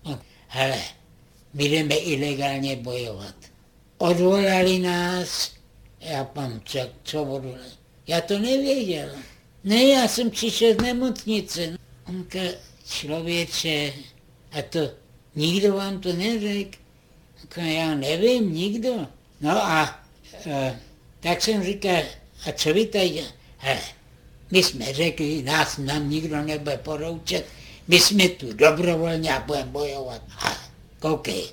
no, 0.04 0.18
hele, 0.48 0.82
my 1.54 1.64
jdeme 1.64 1.94
ilegálně 1.94 2.76
bojovat. 2.76 3.34
Odvolali 3.98 4.78
nás, 4.78 5.52
já 6.00 6.24
pam, 6.24 6.60
co, 6.64 6.78
co 7.02 7.22
odvolali? 7.22 7.70
Já 8.06 8.20
to 8.20 8.38
nevěděl. 8.38 9.08
Ne, 9.64 9.84
já 9.84 10.08
jsem 10.08 10.30
přišel 10.30 10.74
z 10.74 10.82
nemocnice. 10.82 11.78
Onka, 12.08 12.38
člověče, 12.88 13.92
a 14.52 14.62
to 14.62 14.90
nikdo 15.34 15.76
vám 15.76 16.00
to 16.00 16.12
neřekl. 16.12 16.78
Já 17.56 17.94
nevím, 17.94 18.54
nikdo. 18.54 19.06
No 19.40 19.64
a 19.64 20.00
e, 20.46 20.78
tak 21.20 21.42
jsem 21.42 21.64
říkal, 21.64 22.02
a 22.46 22.52
co 22.52 22.74
vy 22.74 22.86
tady? 22.86 23.24
He, 23.58 23.78
my 24.50 24.62
jsme 24.62 24.94
řekli, 24.94 25.42
nás 25.42 25.78
nám 25.78 26.10
nikdo 26.10 26.42
nebude 26.42 26.78
poroučet, 26.78 27.46
my 27.88 28.00
jsme 28.00 28.28
tu 28.28 28.52
dobrovolně 28.52 29.34
a 29.34 29.40
budeme 29.40 29.70
bojovat. 29.70 30.22
A 30.38 30.56
koukej, 30.98 31.44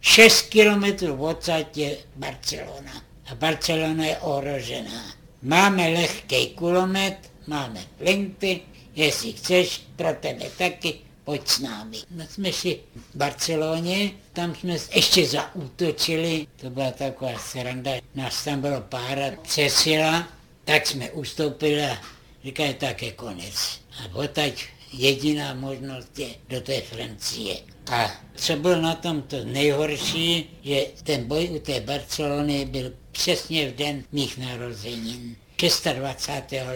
6 0.00 0.42
kilometrů 0.42 1.24
odsad 1.24 1.76
je 1.76 1.96
Barcelona. 2.16 3.04
A 3.26 3.34
Barcelona 3.34 4.04
je 4.06 4.18
ohrožená. 4.18 5.14
Máme 5.42 5.88
lehký 5.88 6.46
kulomet, 6.46 7.30
máme 7.46 7.80
flinty, 7.98 8.60
jestli 8.94 9.32
chceš, 9.32 9.82
pro 9.96 10.14
tebe 10.20 10.44
taky, 10.58 10.94
pojď 11.24 11.48
s 11.48 11.58
námi. 11.58 11.98
No 12.10 12.24
jsme 12.26 12.52
šli 12.52 12.80
v 12.94 13.16
Barceloně, 13.16 14.10
tam 14.32 14.54
jsme 14.54 14.76
ještě 14.94 15.26
zaútočili, 15.26 16.46
to 16.56 16.70
byla 16.70 16.90
taková 16.90 17.38
sranda, 17.38 17.90
nás 18.14 18.44
tam 18.44 18.60
bylo 18.60 18.80
pár 18.80 19.38
přesila, 19.42 20.28
tak 20.64 20.86
jsme 20.86 21.10
ustoupili 21.10 21.84
a 21.84 21.98
říkají, 22.44 22.74
tak 22.74 23.02
je 23.02 23.12
konec. 23.12 23.80
A 23.98 24.16
odtaď 24.16 24.64
jediná 24.92 25.54
možnost 25.54 26.18
je 26.18 26.28
do 26.48 26.60
té 26.60 26.80
Francie. 26.80 27.56
A 27.92 28.10
co 28.34 28.56
bylo 28.56 28.80
na 28.80 28.94
tom 28.94 29.22
to 29.22 29.44
nejhorší, 29.44 30.50
že 30.62 30.86
ten 31.02 31.24
boj 31.24 31.48
u 31.52 31.58
té 31.58 31.80
Barcelony 31.80 32.64
byl 32.64 32.92
přesně 33.12 33.70
v 33.70 33.74
den 33.74 34.04
mých 34.12 34.38
narozenin. 34.38 35.36
26. 35.62 35.86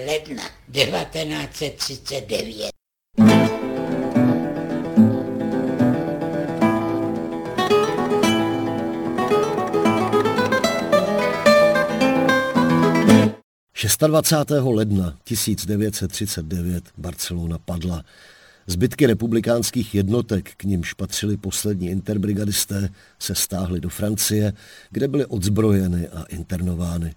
ledna 0.06 0.42
1939. 0.72 2.70
26. 13.74 14.50
ledna 14.64 15.18
1939 15.24 16.84
Barcelona 16.96 17.58
padla. 17.58 18.04
Zbytky 18.66 19.06
republikánských 19.06 19.94
jednotek, 19.94 20.54
k 20.56 20.64
nimž 20.64 20.92
patřili 20.92 21.36
poslední 21.36 21.88
interbrigadisté, 21.88 22.88
se 23.18 23.34
stáhly 23.34 23.80
do 23.80 23.88
Francie, 23.88 24.52
kde 24.90 25.08
byly 25.08 25.26
odzbrojeny 25.26 26.08
a 26.08 26.22
internovány. 26.22 27.14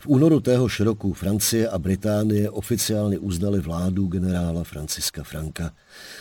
V 0.00 0.06
únoru 0.06 0.40
téhož 0.40 0.80
roku 0.80 1.12
Francie 1.12 1.68
a 1.68 1.78
Británie 1.78 2.50
oficiálně 2.50 3.18
uznali 3.18 3.60
vládu 3.60 4.06
generála 4.06 4.64
Franciska 4.64 5.24
Franka. 5.24 5.72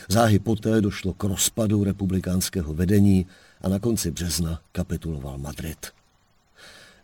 Záhy 0.10 0.40
poté 0.40 0.82
došlo 0.82 1.14
k 1.14 1.24
rozpadu 1.24 1.84
republikánského 1.84 2.74
vedení 2.74 3.26
a 3.62 3.70
na 3.70 3.80
konci 3.80 4.12
března 4.12 4.62
kapituloval 4.72 5.38
Madrid. 5.38 5.78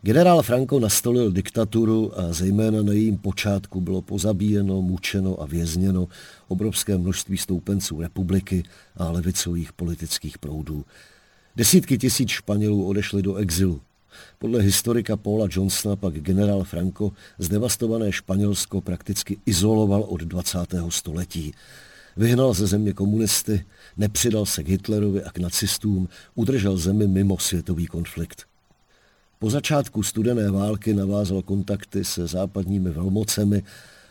Generál 0.02 0.42
Franco 0.42 0.80
nastolil 0.80 1.32
diktaturu 1.32 2.20
a 2.20 2.32
zejména 2.32 2.82
na 2.82 2.92
jejím 2.92 3.18
počátku 3.18 3.80
bylo 3.80 4.02
pozabíjeno, 4.02 4.82
mučeno 4.82 5.42
a 5.42 5.46
vězněno 5.46 6.08
obrovské 6.48 6.98
množství 6.98 7.38
stoupenců 7.38 8.00
republiky 8.00 8.62
a 8.96 9.10
levicových 9.10 9.72
politických 9.72 10.38
proudů. 10.38 10.84
Desítky 11.56 11.98
tisíc 11.98 12.28
Španělů 12.28 12.86
odešli 12.86 13.22
do 13.22 13.34
exilu. 13.34 13.80
Podle 14.38 14.62
historika 14.62 15.16
Paula 15.16 15.46
Johnsona 15.50 15.96
pak 15.96 16.14
generál 16.14 16.64
Franco 16.64 17.12
zdevastované 17.38 18.12
Španělsko 18.12 18.80
prakticky 18.80 19.38
izoloval 19.46 20.02
od 20.02 20.20
20. 20.20 20.58
století. 20.88 21.52
Vyhnal 22.16 22.54
ze 22.54 22.66
země 22.66 22.92
komunisty, 22.92 23.64
nepřidal 23.96 24.46
se 24.46 24.62
k 24.62 24.68
Hitlerovi 24.68 25.24
a 25.24 25.32
k 25.32 25.38
nacistům, 25.38 26.08
udržel 26.34 26.76
zemi 26.76 27.06
mimo 27.06 27.38
světový 27.38 27.86
konflikt. 27.86 28.44
Po 29.38 29.50
začátku 29.50 30.02
studené 30.02 30.50
války 30.50 30.94
navázal 30.94 31.42
kontakty 31.42 32.04
se 32.04 32.26
západními 32.26 32.90
velmocemi 32.90 33.62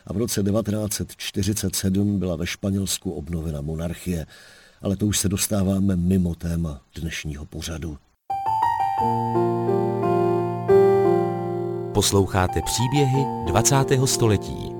a 0.06 0.12
v 0.12 0.16
roce 0.16 0.42
1947 0.42 2.18
byla 2.18 2.36
ve 2.36 2.46
Španělsku 2.46 3.12
obnovena 3.12 3.60
monarchie. 3.60 4.26
Ale 4.82 4.96
to 4.96 5.06
už 5.06 5.18
se 5.18 5.28
dostáváme 5.28 5.96
mimo 5.96 6.34
téma 6.34 6.80
dnešního 6.94 7.46
pořadu. 7.46 7.98
Posloucháte 11.92 12.62
příběhy 12.62 13.26
20. 13.46 13.76
století. 14.04 14.74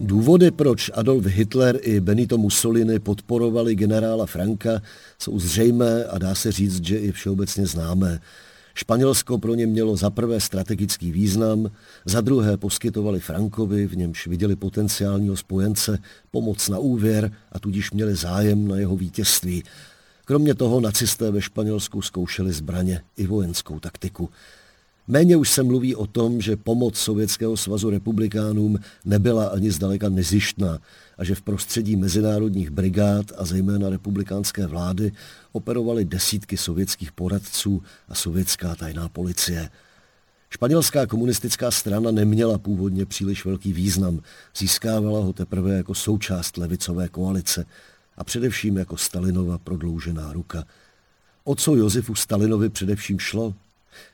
Důvody, 0.00 0.50
proč 0.50 0.90
Adolf 0.94 1.26
Hitler 1.26 1.78
i 1.82 2.00
Benito 2.00 2.38
Mussolini 2.38 2.98
podporovali 2.98 3.74
generála 3.74 4.26
Franka, 4.26 4.82
jsou 5.18 5.38
zřejmé 5.38 6.04
a 6.04 6.18
dá 6.18 6.34
se 6.34 6.52
říct, 6.52 6.84
že 6.84 6.98
i 6.98 7.12
všeobecně 7.12 7.66
známé. 7.66 8.20
Španělsko 8.74 9.38
pro 9.38 9.54
ně 9.54 9.66
mělo 9.66 9.96
za 9.96 10.10
prvé 10.10 10.40
strategický 10.40 11.12
význam, 11.12 11.70
za 12.04 12.20
druhé 12.20 12.56
poskytovali 12.56 13.20
Frankovi, 13.20 13.86
v 13.86 13.96
němž 13.96 14.26
viděli 14.26 14.56
potenciálního 14.56 15.36
spojence, 15.36 15.98
pomoc 16.30 16.68
na 16.68 16.78
úvěr 16.78 17.32
a 17.52 17.58
tudíž 17.58 17.90
měli 17.90 18.14
zájem 18.14 18.68
na 18.68 18.76
jeho 18.76 18.96
vítězství. 18.96 19.64
Kromě 20.24 20.54
toho 20.54 20.80
nacisté 20.80 21.30
ve 21.30 21.42
Španělsku 21.42 22.02
zkoušeli 22.02 22.52
zbraně 22.52 23.02
i 23.16 23.26
vojenskou 23.26 23.80
taktiku. 23.80 24.30
Méně 25.10 25.36
už 25.36 25.50
se 25.50 25.62
mluví 25.62 25.94
o 25.94 26.06
tom, 26.06 26.40
že 26.40 26.56
pomoc 26.56 26.98
Sovětského 26.98 27.56
svazu 27.56 27.90
republikánům 27.90 28.78
nebyla 29.04 29.46
ani 29.46 29.70
zdaleka 29.70 30.08
nezištná 30.08 30.78
a 31.18 31.24
že 31.24 31.34
v 31.34 31.42
prostředí 31.42 31.96
mezinárodních 31.96 32.70
brigád 32.70 33.26
a 33.36 33.44
zejména 33.44 33.88
republikánské 33.88 34.66
vlády 34.66 35.12
operovaly 35.52 36.04
desítky 36.04 36.56
sovětských 36.56 37.12
poradců 37.12 37.82
a 38.08 38.14
sovětská 38.14 38.74
tajná 38.74 39.08
policie. 39.08 39.70
Španělská 40.50 41.06
komunistická 41.06 41.70
strana 41.70 42.10
neměla 42.10 42.58
původně 42.58 43.06
příliš 43.06 43.44
velký 43.44 43.72
význam, 43.72 44.20
získávala 44.56 45.20
ho 45.20 45.32
teprve 45.32 45.76
jako 45.76 45.94
součást 45.94 46.56
levicové 46.56 47.08
koalice 47.08 47.66
a 48.16 48.24
především 48.24 48.76
jako 48.76 48.96
Stalinova 48.96 49.58
prodloužená 49.58 50.32
ruka. 50.32 50.64
O 51.44 51.54
co 51.54 51.74
Josefu 51.74 52.14
Stalinovi 52.14 52.68
především 52.68 53.18
šlo? 53.18 53.54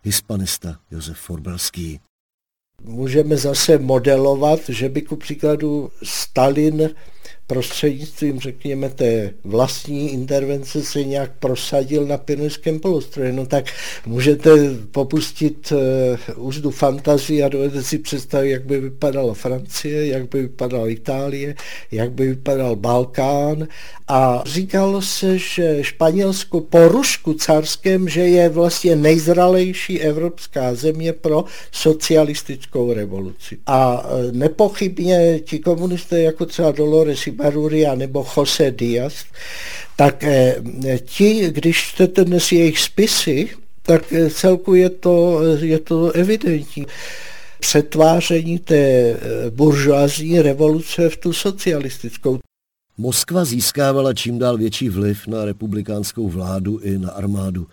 Hispanista 0.02 0.80
Josef 0.90 1.18
Forbelský. 1.18 2.00
Můžeme 2.82 3.36
zase 3.36 3.78
modelovat, 3.78 4.60
že 4.68 4.88
by 4.88 5.02
ku 5.02 5.16
příkladu 5.16 5.90
Stalin 6.02 6.90
prostřednictvím, 7.46 8.40
řekněme, 8.40 8.88
té 8.88 9.30
vlastní 9.44 10.12
intervence 10.12 10.82
se 10.82 11.04
nějak 11.04 11.32
prosadil 11.38 12.06
na 12.06 12.16
Pyrenejském 12.16 12.80
polostroji. 12.80 13.32
No 13.32 13.46
tak 13.46 13.64
můžete 14.06 14.50
popustit 14.90 15.72
uh, 15.72 16.46
úzdu 16.46 16.70
fantazii 16.70 17.42
a 17.42 17.48
dovedete 17.48 17.82
si 17.82 17.98
představit, 17.98 18.50
jak 18.50 18.66
by 18.66 18.80
vypadala 18.80 19.34
Francie, 19.34 20.06
jak 20.06 20.28
by 20.28 20.42
vypadala 20.42 20.88
Itálie, 20.88 21.54
jak 21.92 22.12
by 22.12 22.28
vypadal 22.28 22.76
Balkán. 22.76 23.68
A 24.08 24.42
říkalo 24.46 25.02
se, 25.02 25.38
že 25.38 25.78
Španělsko 25.80 26.60
po 26.60 26.88
Rusku 26.88 27.34
carském, 27.34 28.08
že 28.08 28.20
je 28.20 28.48
vlastně 28.48 28.96
nejzralejší 28.96 30.00
evropská 30.00 30.74
země 30.74 31.12
pro 31.12 31.44
socialistickou 31.72 32.92
revoluci. 32.92 33.58
A 33.66 34.08
uh, 34.10 34.32
nepochybně 34.32 35.40
ti 35.44 35.58
komunisté, 35.58 36.20
jako 36.20 36.46
třeba 36.46 36.70
Dolores 36.70 37.15
Baruria 37.30 37.94
nebo 37.94 38.26
Jose 38.36 38.70
Díaz, 38.70 39.14
tak 39.96 40.24
eh, 40.24 40.56
ti, 41.04 41.50
když 41.50 41.76
čtete 41.76 42.24
dnes 42.24 42.52
jejich 42.52 42.78
spisy, 42.78 43.48
tak 43.82 44.12
eh, 44.12 44.30
celku 44.30 44.74
je 44.74 44.90
to, 44.90 45.40
je 45.60 45.78
to 45.78 46.10
evidentní 46.10 46.86
přetváření 47.60 48.58
té 48.58 49.16
buržoazní 49.50 50.42
revoluce 50.42 51.08
v 51.08 51.16
tu 51.16 51.32
socialistickou. 51.32 52.38
Moskva 52.98 53.44
získávala 53.44 54.14
čím 54.14 54.38
dál 54.38 54.56
větší 54.58 54.88
vliv 54.88 55.26
na 55.26 55.44
republikánskou 55.44 56.28
vládu 56.28 56.78
i 56.78 56.98
na 56.98 57.10
armádu. 57.10 57.66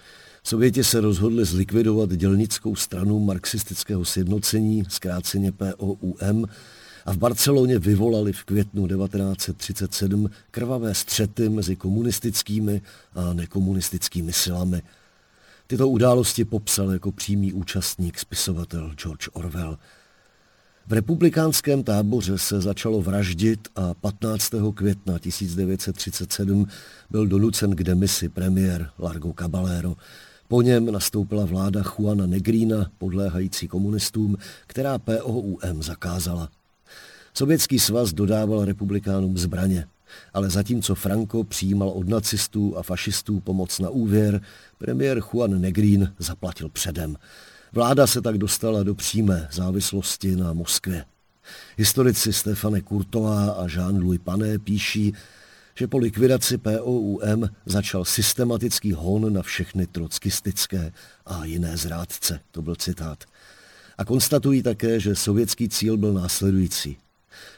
Sověti 0.43 0.83
se 0.83 1.01
rozhodli 1.01 1.45
zlikvidovat 1.45 2.09
dělnickou 2.09 2.75
stranu 2.75 3.19
marxistického 3.19 4.05
sjednocení, 4.05 4.83
zkráceně 4.89 5.51
POUM, 5.51 6.45
a 7.05 7.13
v 7.13 7.17
Barceloně 7.17 7.79
vyvolali 7.79 8.33
v 8.33 8.43
květnu 8.43 8.87
1937 8.87 10.29
krvavé 10.51 10.95
střety 10.95 11.49
mezi 11.49 11.75
komunistickými 11.75 12.81
a 13.15 13.33
nekomunistickými 13.33 14.33
silami. 14.33 14.81
Tyto 15.67 15.89
události 15.89 16.45
popsal 16.45 16.91
jako 16.91 17.11
přímý 17.11 17.53
účastník 17.53 18.19
spisovatel 18.19 18.91
George 18.95 19.27
Orwell. 19.33 19.77
V 20.87 20.93
republikánském 20.93 21.83
táboře 21.83 22.37
se 22.37 22.61
začalo 22.61 23.01
vraždit 23.01 23.67
a 23.75 23.93
15. 23.93 24.51
května 24.73 25.19
1937 25.19 26.67
byl 27.09 27.27
donucen 27.27 27.75
k 27.75 27.83
demisi 27.83 28.29
premiér 28.29 28.89
Largo 28.99 29.33
Caballero. 29.39 29.95
Po 30.47 30.61
něm 30.61 30.91
nastoupila 30.91 31.45
vláda 31.45 31.81
Juana 31.81 32.25
Negrína, 32.25 32.91
podléhající 32.97 33.67
komunistům, 33.67 34.37
která 34.67 34.99
POUM 34.99 35.83
zakázala. 35.83 36.49
Sovětský 37.33 37.79
svaz 37.79 38.13
dodával 38.13 38.65
republikánům 38.65 39.37
zbraně, 39.37 39.87
ale 40.33 40.49
zatímco 40.49 40.95
Franco 40.95 41.43
přijímal 41.43 41.89
od 41.89 42.07
nacistů 42.07 42.77
a 42.77 42.83
fašistů 42.83 43.39
pomoc 43.39 43.79
na 43.79 43.89
úvěr, 43.89 44.41
premiér 44.77 45.19
Juan 45.19 45.61
Negrín 45.61 46.13
zaplatil 46.19 46.69
předem. 46.69 47.15
Vláda 47.71 48.07
se 48.07 48.21
tak 48.21 48.37
dostala 48.37 48.83
do 48.83 48.95
přímé 48.95 49.47
závislosti 49.51 50.35
na 50.35 50.53
Moskvě. 50.53 51.05
Historici 51.77 52.33
Stefane 52.33 52.81
Kurtová 52.81 53.51
a 53.51 53.67
Jean-Louis 53.67 54.19
Pané 54.19 54.59
píší, 54.59 55.13
že 55.75 55.87
po 55.87 55.97
likvidaci 55.97 56.57
POUM 56.57 57.49
začal 57.65 58.05
systematický 58.05 58.91
hon 58.91 59.33
na 59.33 59.41
všechny 59.41 59.87
trockistické 59.87 60.91
a 61.25 61.45
jiné 61.45 61.77
zrádce. 61.77 62.39
To 62.51 62.61
byl 62.61 62.75
citát. 62.75 63.23
A 63.97 64.05
konstatují 64.05 64.63
také, 64.63 64.99
že 64.99 65.15
sovětský 65.15 65.69
cíl 65.69 65.97
byl 65.97 66.13
následující. 66.13 66.97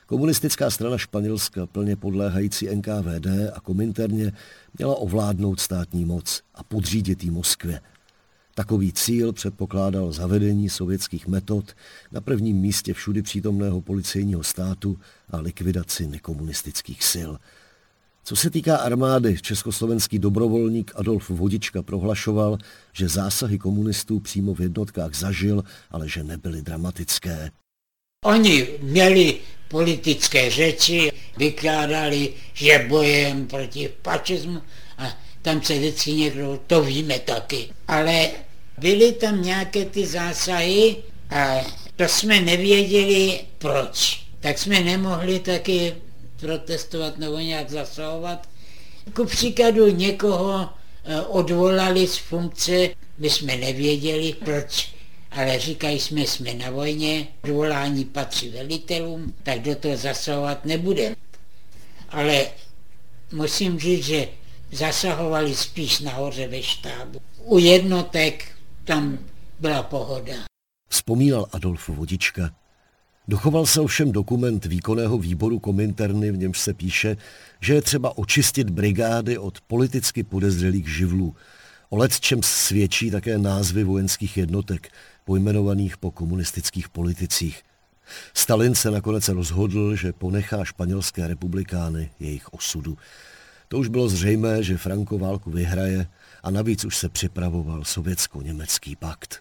Komunistická 0.07 0.69
strana 0.69 0.97
Španělska, 0.97 1.65
plně 1.65 1.95
podléhající 1.95 2.75
NKVD 2.75 3.27
a 3.53 3.59
Kominterně, 3.59 4.31
měla 4.77 4.95
ovládnout 4.95 5.59
státní 5.59 6.05
moc 6.05 6.41
a 6.55 6.63
podřídit 6.63 7.23
jí 7.23 7.29
Moskvě. 7.29 7.81
Takový 8.55 8.93
cíl 8.93 9.33
předpokládal 9.33 10.11
zavedení 10.11 10.69
sovětských 10.69 11.27
metod 11.27 11.73
na 12.11 12.21
prvním 12.21 12.57
místě 12.57 12.93
všudy 12.93 13.21
přítomného 13.21 13.81
policejního 13.81 14.43
státu 14.43 14.99
a 15.29 15.37
likvidaci 15.37 16.07
nekomunistických 16.07 17.03
sil. 17.13 17.31
Co 18.23 18.35
se 18.35 18.49
týká 18.49 18.77
armády, 18.77 19.37
československý 19.41 20.19
dobrovolník 20.19 20.91
Adolf 20.95 21.29
Vodička 21.29 21.83
prohlašoval, 21.83 22.57
že 22.93 23.09
zásahy 23.09 23.57
komunistů 23.57 24.19
přímo 24.19 24.53
v 24.53 24.59
jednotkách 24.59 25.15
zažil, 25.15 25.63
ale 25.91 26.09
že 26.09 26.23
nebyly 26.23 26.61
dramatické. 26.61 27.51
Oni 28.25 28.67
měli 28.81 29.37
politické 29.67 30.49
řeči, 30.49 31.11
vykládali, 31.37 32.33
že 32.53 32.85
bojem 32.89 33.47
proti 33.47 33.89
fašismu 34.03 34.61
a 34.97 35.17
tam 35.41 35.61
se 35.61 35.73
vždycky 35.73 36.11
někdo, 36.11 36.59
to 36.67 36.81
víme 36.81 37.19
taky. 37.19 37.69
Ale 37.87 38.29
byly 38.77 39.11
tam 39.11 39.41
nějaké 39.41 39.85
ty 39.85 40.05
zásahy 40.05 40.95
a 41.29 41.61
to 41.95 42.03
jsme 42.07 42.41
nevěděli 42.41 43.39
proč. 43.57 44.25
Tak 44.39 44.57
jsme 44.57 44.79
nemohli 44.79 45.39
taky 45.39 45.95
protestovat 46.39 47.17
nebo 47.17 47.37
nějak 47.39 47.69
zasahovat. 47.69 48.49
Ku 49.15 49.25
příkladu 49.25 49.87
někoho 49.87 50.69
eh, 51.03 51.21
odvolali 51.21 52.07
z 52.07 52.17
funkce, 52.17 52.89
my 53.17 53.29
jsme 53.29 53.57
nevěděli 53.57 54.35
proč, 54.45 54.94
ale 55.35 55.59
říkají 55.59 55.99
jsme, 55.99 56.21
jsme 56.21 56.53
na 56.53 56.69
vojně, 56.69 57.27
odvolání 57.43 58.05
patří 58.05 58.49
velitelům, 58.49 59.33
tak 59.43 59.59
do 59.61 59.75
toho 59.75 59.97
zasahovat 59.97 60.65
nebude. 60.65 61.15
Ale 62.09 62.45
musím 63.31 63.79
říct, 63.79 64.05
že 64.05 64.27
zasahovali 64.71 65.55
spíš 65.55 65.99
nahoře 65.99 66.47
ve 66.47 66.63
štábu. 66.63 67.21
U 67.43 67.59
jednotek 67.59 68.45
tam 68.83 69.19
byla 69.59 69.83
pohoda. 69.83 70.33
Vzpomínal 70.89 71.47
Adolf 71.51 71.89
Vodička. 71.89 72.51
Dochoval 73.27 73.65
se 73.65 73.81
ovšem 73.81 74.11
dokument 74.11 74.65
výkonného 74.65 75.17
výboru 75.17 75.59
Kominterny, 75.59 76.31
v 76.31 76.37
němž 76.37 76.59
se 76.59 76.73
píše, 76.73 77.17
že 77.61 77.73
je 77.73 77.81
třeba 77.81 78.17
očistit 78.17 78.69
brigády 78.69 79.37
od 79.37 79.61
politicky 79.61 80.23
podezřelých 80.23 80.87
živlů. 80.87 81.35
O 81.89 81.97
let 81.97 82.19
čem 82.19 82.43
svědčí 82.43 83.11
také 83.11 83.37
názvy 83.37 83.83
vojenských 83.83 84.37
jednotek, 84.37 84.89
pojmenovaných 85.25 85.97
po 85.97 86.11
komunistických 86.11 86.89
politicích. 86.89 87.63
Stalin 88.33 88.75
se 88.75 88.91
nakonec 88.91 89.27
rozhodl, 89.27 89.95
že 89.95 90.13
ponechá 90.13 90.63
španělské 90.63 91.27
republikány 91.27 92.11
jejich 92.19 92.53
osudu. 92.53 92.97
To 93.67 93.77
už 93.77 93.87
bylo 93.87 94.09
zřejmé, 94.09 94.63
že 94.63 94.77
Franco 94.77 95.17
válku 95.17 95.51
vyhraje 95.51 96.07
a 96.43 96.51
navíc 96.51 96.85
už 96.85 96.97
se 96.97 97.09
připravoval 97.09 97.83
sovětsko-německý 97.83 98.95
pakt. 98.95 99.39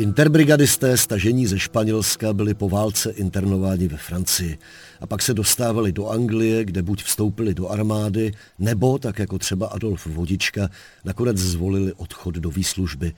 Interbrigadisté 0.00 0.96
stažení 0.96 1.46
ze 1.46 1.58
Španělska 1.58 2.32
byli 2.32 2.54
po 2.54 2.68
válce 2.68 3.10
internováni 3.10 3.88
ve 3.88 3.96
Francii 3.96 4.58
a 5.00 5.06
pak 5.06 5.22
se 5.22 5.34
dostávali 5.34 5.92
do 5.92 6.08
Anglie, 6.08 6.64
kde 6.64 6.82
buď 6.82 7.02
vstoupili 7.02 7.54
do 7.54 7.68
armády, 7.68 8.32
nebo, 8.58 8.98
tak 8.98 9.18
jako 9.18 9.38
třeba 9.38 9.66
Adolf 9.66 10.06
Vodička, 10.06 10.68
nakonec 11.04 11.36
zvolili 11.36 11.92
odchod 11.92 12.34
do 12.34 12.50
výslužby. 12.50 13.12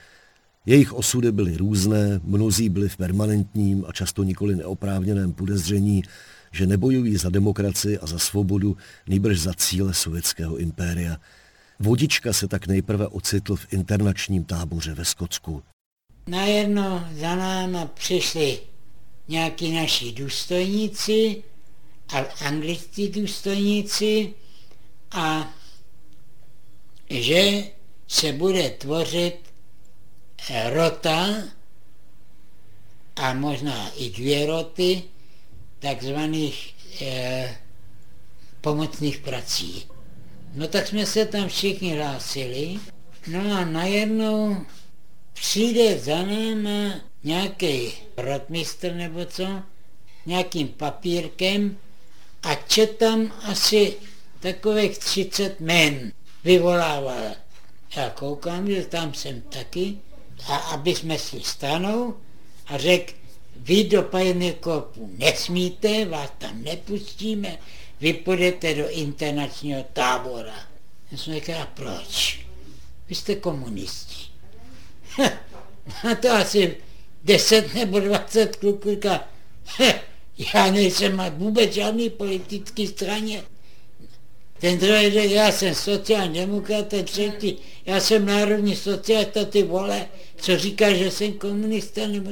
Jejich 0.66 0.92
osudy 0.92 1.32
byly 1.32 1.56
různé, 1.56 2.20
mnozí 2.24 2.68
byli 2.68 2.88
v 2.88 2.96
permanentním 2.96 3.84
a 3.88 3.92
často 3.92 4.22
nikoli 4.22 4.56
neoprávněném 4.56 5.32
podezření, 5.32 6.02
že 6.52 6.66
nebojují 6.66 7.16
za 7.16 7.30
demokracii 7.30 7.98
a 7.98 8.06
za 8.06 8.18
svobodu, 8.18 8.76
nejbrž 9.08 9.40
za 9.40 9.54
cíle 9.54 9.94
sovětského 9.94 10.56
impéria. 10.56 11.16
Vodička 11.78 12.32
se 12.32 12.48
tak 12.48 12.66
nejprve 12.66 13.06
ocitl 13.06 13.56
v 13.56 13.72
internačním 13.72 14.44
táboře 14.44 14.94
ve 14.94 15.04
Skotsku. 15.04 15.62
Najednou 16.26 17.00
za 17.12 17.34
náma 17.36 17.86
přišli 17.86 18.58
nějaký 19.28 19.72
naši 19.72 20.12
důstojníci, 20.12 21.42
a 22.12 22.18
angličtí 22.46 23.08
důstojníci 23.08 24.34
a 25.10 25.54
že 27.10 27.64
se 28.08 28.32
bude 28.32 28.70
tvořit 28.70 29.38
rota 30.68 31.26
a 33.16 33.34
možná 33.34 33.90
i 33.90 34.10
dvě 34.10 34.46
roty 34.46 35.02
takzvaných 35.78 36.74
eh, 37.00 37.56
pomocných 38.60 39.18
prací. 39.18 39.86
No 40.54 40.68
tak 40.68 40.86
jsme 40.86 41.06
se 41.06 41.26
tam 41.26 41.48
všichni 41.48 41.94
hlásili, 41.94 42.78
no 43.26 43.56
a 43.56 43.64
najednou 43.64 44.66
přijde 45.42 45.98
za 45.98 46.22
náma 46.22 47.00
nějaký 47.24 47.92
rotmistr 48.16 48.94
nebo 48.94 49.24
co, 49.24 49.62
nějakým 50.26 50.68
papírkem 50.68 51.78
a 52.42 52.54
četam 52.54 53.32
asi 53.42 53.94
takových 54.40 54.98
30 54.98 55.60
men 55.60 56.12
vyvolával. 56.44 57.34
Já 57.96 58.10
koukám, 58.10 58.70
že 58.70 58.84
tam 58.84 59.14
jsem 59.14 59.40
taky, 59.40 59.98
a 60.46 60.56
aby 60.56 60.94
jsme 60.94 61.18
si 61.18 61.40
stanou 61.40 62.16
a 62.66 62.78
řekl, 62.78 63.12
vy 63.56 63.84
do 63.84 64.10
korpu 64.60 65.10
nesmíte, 65.18 66.04
vás 66.04 66.32
tam 66.38 66.62
nepustíme, 66.62 67.58
vy 68.00 68.12
půjdete 68.12 68.74
do 68.74 68.90
internačního 68.90 69.84
tábora. 69.92 70.66
Já 71.10 71.18
jsem 71.18 71.34
říkal, 71.34 71.66
proč? 71.74 72.40
Vy 73.08 73.14
jste 73.14 73.36
komunisti. 73.36 74.21
To 76.20 76.30
asi 76.30 76.76
10 77.24 77.74
nebo 77.74 78.00
20 78.00 78.56
kluků 78.56 78.90
říká, 78.90 79.28
já 80.54 80.70
nejsem 80.70 81.22
vůbec 81.36 81.72
žádný 81.72 82.10
politický 82.10 82.86
straně. 82.86 83.42
Ten 84.60 84.78
druhý 84.78 85.10
řekl, 85.10 85.32
já 85.32 85.52
jsem 85.52 85.74
sociální 85.74 86.40
demokrat, 86.40 86.88
ten 86.88 87.04
třetí, 87.04 87.58
já 87.86 88.00
jsem 88.00 88.26
národní 88.26 88.76
socialista, 88.76 89.44
ty 89.44 89.62
vole, 89.62 90.08
co 90.36 90.58
říká, 90.58 90.92
že 90.92 91.10
jsem 91.10 91.32
komunista, 91.32 92.06
nebo... 92.06 92.30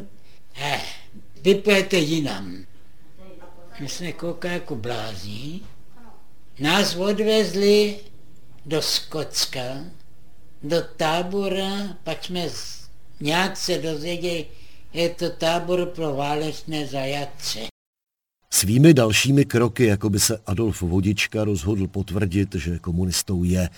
Eh, 0.56 0.80
vypojete 1.42 1.96
jinam. 1.96 2.64
My 3.80 3.88
jsme 3.88 4.12
koukali 4.12 4.54
jako 4.54 4.76
blází 4.76 5.62
nás 6.60 6.96
odvezli 6.96 7.98
do 8.66 8.82
Skotska, 8.82 9.84
do 10.62 10.82
tábora, 10.96 11.96
pak 12.04 12.24
jsme 12.24 12.48
nějak 13.20 13.56
se 13.56 13.78
dozvěděli, 13.78 14.46
je 14.92 15.08
to 15.08 15.30
tábor 15.30 15.86
pro 15.86 16.14
válečné 16.14 16.86
zajatce. 16.86 17.58
Svými 18.50 18.94
dalšími 18.94 19.44
kroky, 19.44 19.84
jako 19.86 20.10
by 20.10 20.20
se 20.20 20.38
Adolf 20.46 20.82
Vodička 20.82 21.44
rozhodl 21.44 21.86
potvrdit, 21.86 22.54
že 22.54 22.78
komunistou 22.78 23.44
je. 23.44 23.68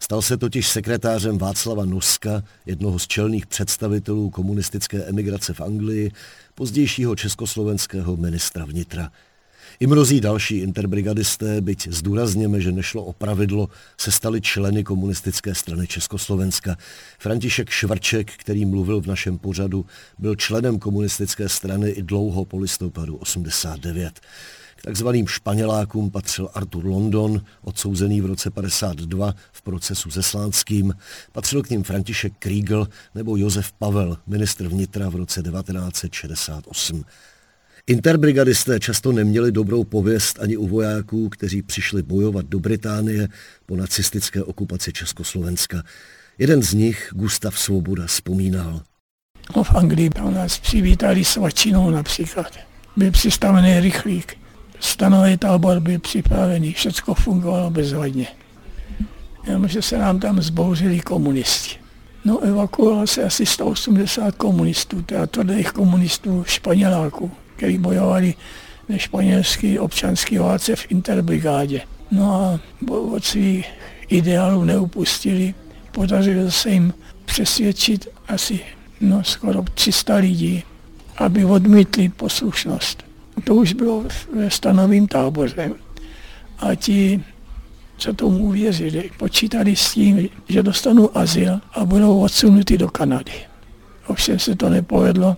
Stal 0.00 0.22
se 0.22 0.36
totiž 0.36 0.68
sekretářem 0.68 1.38
Václava 1.38 1.84
Noska, 1.84 2.42
jednoho 2.66 2.98
z 2.98 3.06
čelných 3.06 3.46
představitelů 3.46 4.30
komunistické 4.30 5.04
emigrace 5.04 5.54
v 5.54 5.60
Anglii, 5.60 6.12
pozdějšího 6.54 7.16
československého 7.16 8.16
ministra 8.16 8.64
vnitra. 8.64 9.10
I 9.80 9.86
mnozí 9.86 10.20
další 10.20 10.56
interbrigadisté, 10.56 11.60
byť 11.60 11.88
zdůrazněme, 11.88 12.60
že 12.60 12.72
nešlo 12.72 13.04
o 13.04 13.12
pravidlo, 13.12 13.68
se 14.00 14.10
stali 14.10 14.40
členy 14.40 14.84
komunistické 14.84 15.54
strany 15.54 15.86
Československa. 15.86 16.76
František 17.18 17.70
Švrček, 17.70 18.32
který 18.32 18.64
mluvil 18.64 19.00
v 19.00 19.06
našem 19.06 19.38
pořadu, 19.38 19.86
byl 20.18 20.36
členem 20.36 20.78
komunistické 20.78 21.48
strany 21.48 21.90
i 21.90 22.02
dlouho 22.02 22.44
po 22.44 22.58
listopadu 22.58 23.16
89. 23.16 24.20
K 24.76 24.82
takzvaným 24.82 25.26
španělákům 25.26 26.10
patřil 26.10 26.50
Artur 26.54 26.86
London, 26.86 27.44
odsouzený 27.62 28.20
v 28.20 28.26
roce 28.26 28.50
52 28.50 29.34
v 29.52 29.62
procesu 29.62 30.10
se 30.10 30.22
Slánským. 30.22 30.94
Patřil 31.32 31.62
k 31.62 31.70
ním 31.70 31.82
František 31.82 32.32
Kriegel 32.38 32.88
nebo 33.14 33.36
Josef 33.36 33.72
Pavel, 33.72 34.18
ministr 34.26 34.68
vnitra 34.68 35.08
v 35.08 35.14
roce 35.14 35.42
1968. 35.42 37.04
Interbrigadisté 37.86 38.80
často 38.80 39.12
neměli 39.12 39.52
dobrou 39.52 39.84
pověst 39.84 40.38
ani 40.40 40.56
u 40.56 40.66
vojáků, 40.66 41.28
kteří 41.28 41.62
přišli 41.62 42.02
bojovat 42.02 42.46
do 42.46 42.60
Británie 42.60 43.28
po 43.66 43.76
nacistické 43.76 44.42
okupaci 44.42 44.92
Československa. 44.92 45.82
Jeden 46.38 46.62
z 46.62 46.74
nich, 46.74 47.10
Gustav 47.12 47.58
Svoboda, 47.58 48.06
vzpomínal. 48.06 48.80
No, 49.56 49.64
v 49.64 49.74
Anglii 49.74 50.10
pro 50.10 50.30
nás 50.30 50.58
přivítali 50.58 51.24
svačinou 51.24 51.90
například. 51.90 52.52
Byl 52.96 53.10
přistavený 53.10 53.80
rychlík. 53.80 54.36
Stanový 54.80 55.36
tábor 55.36 55.80
byl 55.80 55.98
připravený, 55.98 56.72
všechno 56.72 57.14
fungovalo 57.14 57.70
bezvadně. 57.70 58.26
Jenomže 59.46 59.82
se 59.82 59.98
nám 59.98 60.20
tam 60.20 60.42
zbouřili 60.42 61.00
komunisti. 61.00 61.76
No 62.24 62.40
evakuovalo 62.40 63.06
se 63.06 63.22
asi 63.24 63.46
180 63.46 64.34
komunistů, 64.34 65.02
teda 65.02 65.26
tvrdých 65.26 65.72
komunistů 65.72 66.44
španěláků 66.46 67.30
který 67.56 67.78
bojovali 67.78 68.34
ve 68.88 68.98
španělské 68.98 69.80
občanské 69.80 70.40
válce 70.40 70.76
v 70.76 70.86
interbrigádě. 70.88 71.80
No 72.10 72.34
a 72.34 72.60
od 72.90 73.24
svých 73.24 73.66
ideálů 74.08 74.64
neupustili. 74.64 75.54
Podařilo 75.92 76.50
se 76.50 76.70
jim 76.70 76.94
přesvědčit 77.24 78.08
asi 78.28 78.60
no, 79.00 79.24
skoro 79.24 79.64
300 79.74 80.16
lidí, 80.16 80.62
aby 81.16 81.44
odmítli 81.44 82.08
poslušnost. 82.08 83.04
To 83.44 83.54
už 83.54 83.72
bylo 83.72 84.04
ve 84.34 84.50
stanovým 84.50 85.08
táboře. 85.08 85.70
A 86.58 86.74
ti, 86.74 87.22
co 87.96 88.12
tomu 88.14 88.38
uvěřili, 88.38 89.10
počítali 89.16 89.76
s 89.76 89.92
tím, 89.92 90.28
že 90.48 90.62
dostanou 90.62 91.16
azyl 91.18 91.60
a 91.72 91.84
budou 91.84 92.20
odsunuti 92.20 92.78
do 92.78 92.88
Kanady. 92.88 93.32
Ovšem 94.06 94.38
se 94.38 94.56
to 94.56 94.68
nepovedlo 94.68 95.36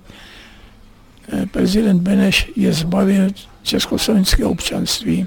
prezident 1.50 2.00
Beneš 2.00 2.50
je 2.56 2.72
zbavil 2.72 3.30
československého 3.62 4.50
občanství 4.50 5.26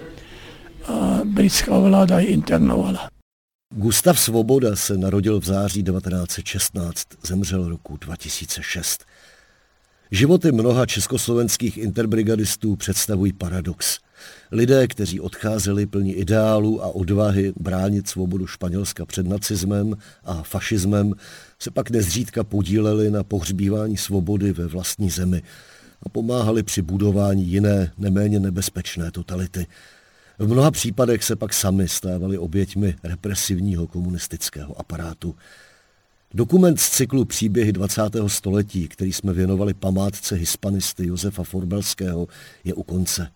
a 0.87 1.19
britská 1.25 1.79
vláda 1.79 2.19
ji 2.19 2.27
internovala. 2.27 3.09
Gustav 3.75 4.19
Svoboda 4.19 4.75
se 4.75 4.97
narodil 4.97 5.39
v 5.39 5.45
září 5.45 5.83
1916, 5.83 7.07
zemřel 7.23 7.69
roku 7.69 7.97
2006. 7.97 9.05
Životy 10.11 10.51
mnoha 10.51 10.85
československých 10.85 11.77
interbrigadistů 11.77 12.75
představují 12.75 13.33
paradox. 13.33 13.99
Lidé, 14.51 14.87
kteří 14.87 15.19
odcházeli 15.19 15.85
plní 15.85 16.13
ideálů 16.13 16.83
a 16.83 16.87
odvahy 16.87 17.53
bránit 17.59 18.07
svobodu 18.07 18.47
Španělska 18.47 19.05
před 19.05 19.27
nacismem 19.27 19.95
a 20.23 20.43
fašismem, 20.43 21.13
se 21.59 21.71
pak 21.71 21.89
nezřídka 21.89 22.43
podíleli 22.43 23.11
na 23.11 23.23
pohřbívání 23.23 23.97
svobody 23.97 24.51
ve 24.51 24.67
vlastní 24.67 25.09
zemi 25.09 25.41
a 26.03 26.09
pomáhali 26.09 26.63
při 26.63 26.81
budování 26.81 27.45
jiné, 27.45 27.91
neméně 27.97 28.39
nebezpečné 28.39 29.11
totality. 29.11 29.67
V 30.39 30.47
mnoha 30.47 30.71
případech 30.71 31.23
se 31.23 31.35
pak 31.35 31.53
sami 31.53 31.87
stávali 31.87 32.37
oběťmi 32.37 32.95
represivního 33.03 33.87
komunistického 33.87 34.79
aparátu. 34.79 35.35
Dokument 36.33 36.79
z 36.79 36.89
cyklu 36.89 37.25
Příběhy 37.25 37.71
20. 37.71 38.01
století, 38.27 38.87
který 38.87 39.13
jsme 39.13 39.33
věnovali 39.33 39.73
památce 39.73 40.35
hispanisty 40.35 41.07
Josefa 41.07 41.43
Forbelského, 41.43 42.27
je 42.63 42.73
u 42.73 42.83
konce. 42.83 43.27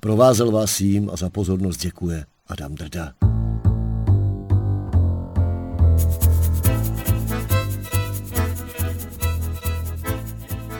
Provázel 0.00 0.50
vás 0.50 0.80
jím 0.80 1.10
a 1.12 1.16
za 1.16 1.30
pozornost 1.30 1.76
děkuje 1.76 2.24
Adam 2.46 2.74
Drda. 2.74 3.14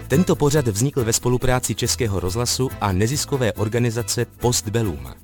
Tento 0.09 0.36
pořad 0.36 0.68
vznikl 0.68 1.04
ve 1.04 1.12
spolupráci 1.12 1.74
Českého 1.74 2.20
rozhlasu 2.20 2.70
a 2.80 2.92
neziskové 2.92 3.52
organizace 3.52 4.24
Postbellum. 4.24 5.14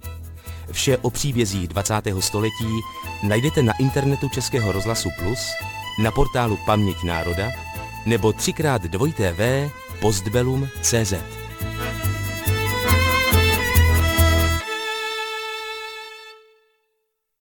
Vše 0.72 0.98
o 0.98 1.10
příbězích 1.10 1.68
20. 1.68 1.94
století 2.20 2.80
najdete 3.28 3.62
na 3.62 3.72
internetu 3.78 4.28
Českého 4.28 4.72
rozhlasu 4.72 5.08
Plus, 5.18 5.38
na 6.02 6.10
portálu 6.10 6.58
Paměť 6.66 7.02
národa 7.02 7.50
nebo 8.06 8.28
3x2tv 8.28 9.70
postbellum.cz. 10.00 11.41